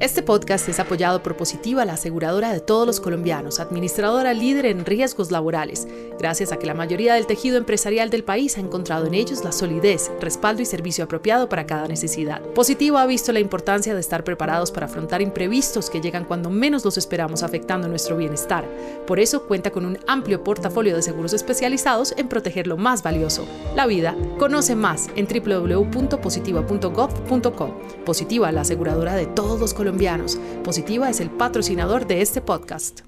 [0.00, 4.86] Este podcast es apoyado por Positiva, la aseguradora de todos los colombianos, administradora líder en
[4.86, 5.86] riesgos laborales,
[6.18, 9.52] gracias a que la mayoría del tejido empresarial del país ha encontrado en ellos la
[9.52, 12.40] solidez, respaldo y servicio apropiado para cada necesidad.
[12.54, 16.86] Positiva ha visto la importancia de estar preparados para afrontar imprevistos que llegan cuando menos
[16.86, 18.66] los esperamos afectando nuestro bienestar.
[19.06, 23.44] Por eso cuenta con un amplio portafolio de seguros especializados en proteger lo más valioso,
[23.76, 24.16] la vida.
[24.38, 27.76] Conoce más en www.positiva.gov.co.
[28.06, 30.38] Positiva, la aseguradora de todos los colombianos colombianos.
[30.62, 33.02] Positiva es el patrocinador de este podcast.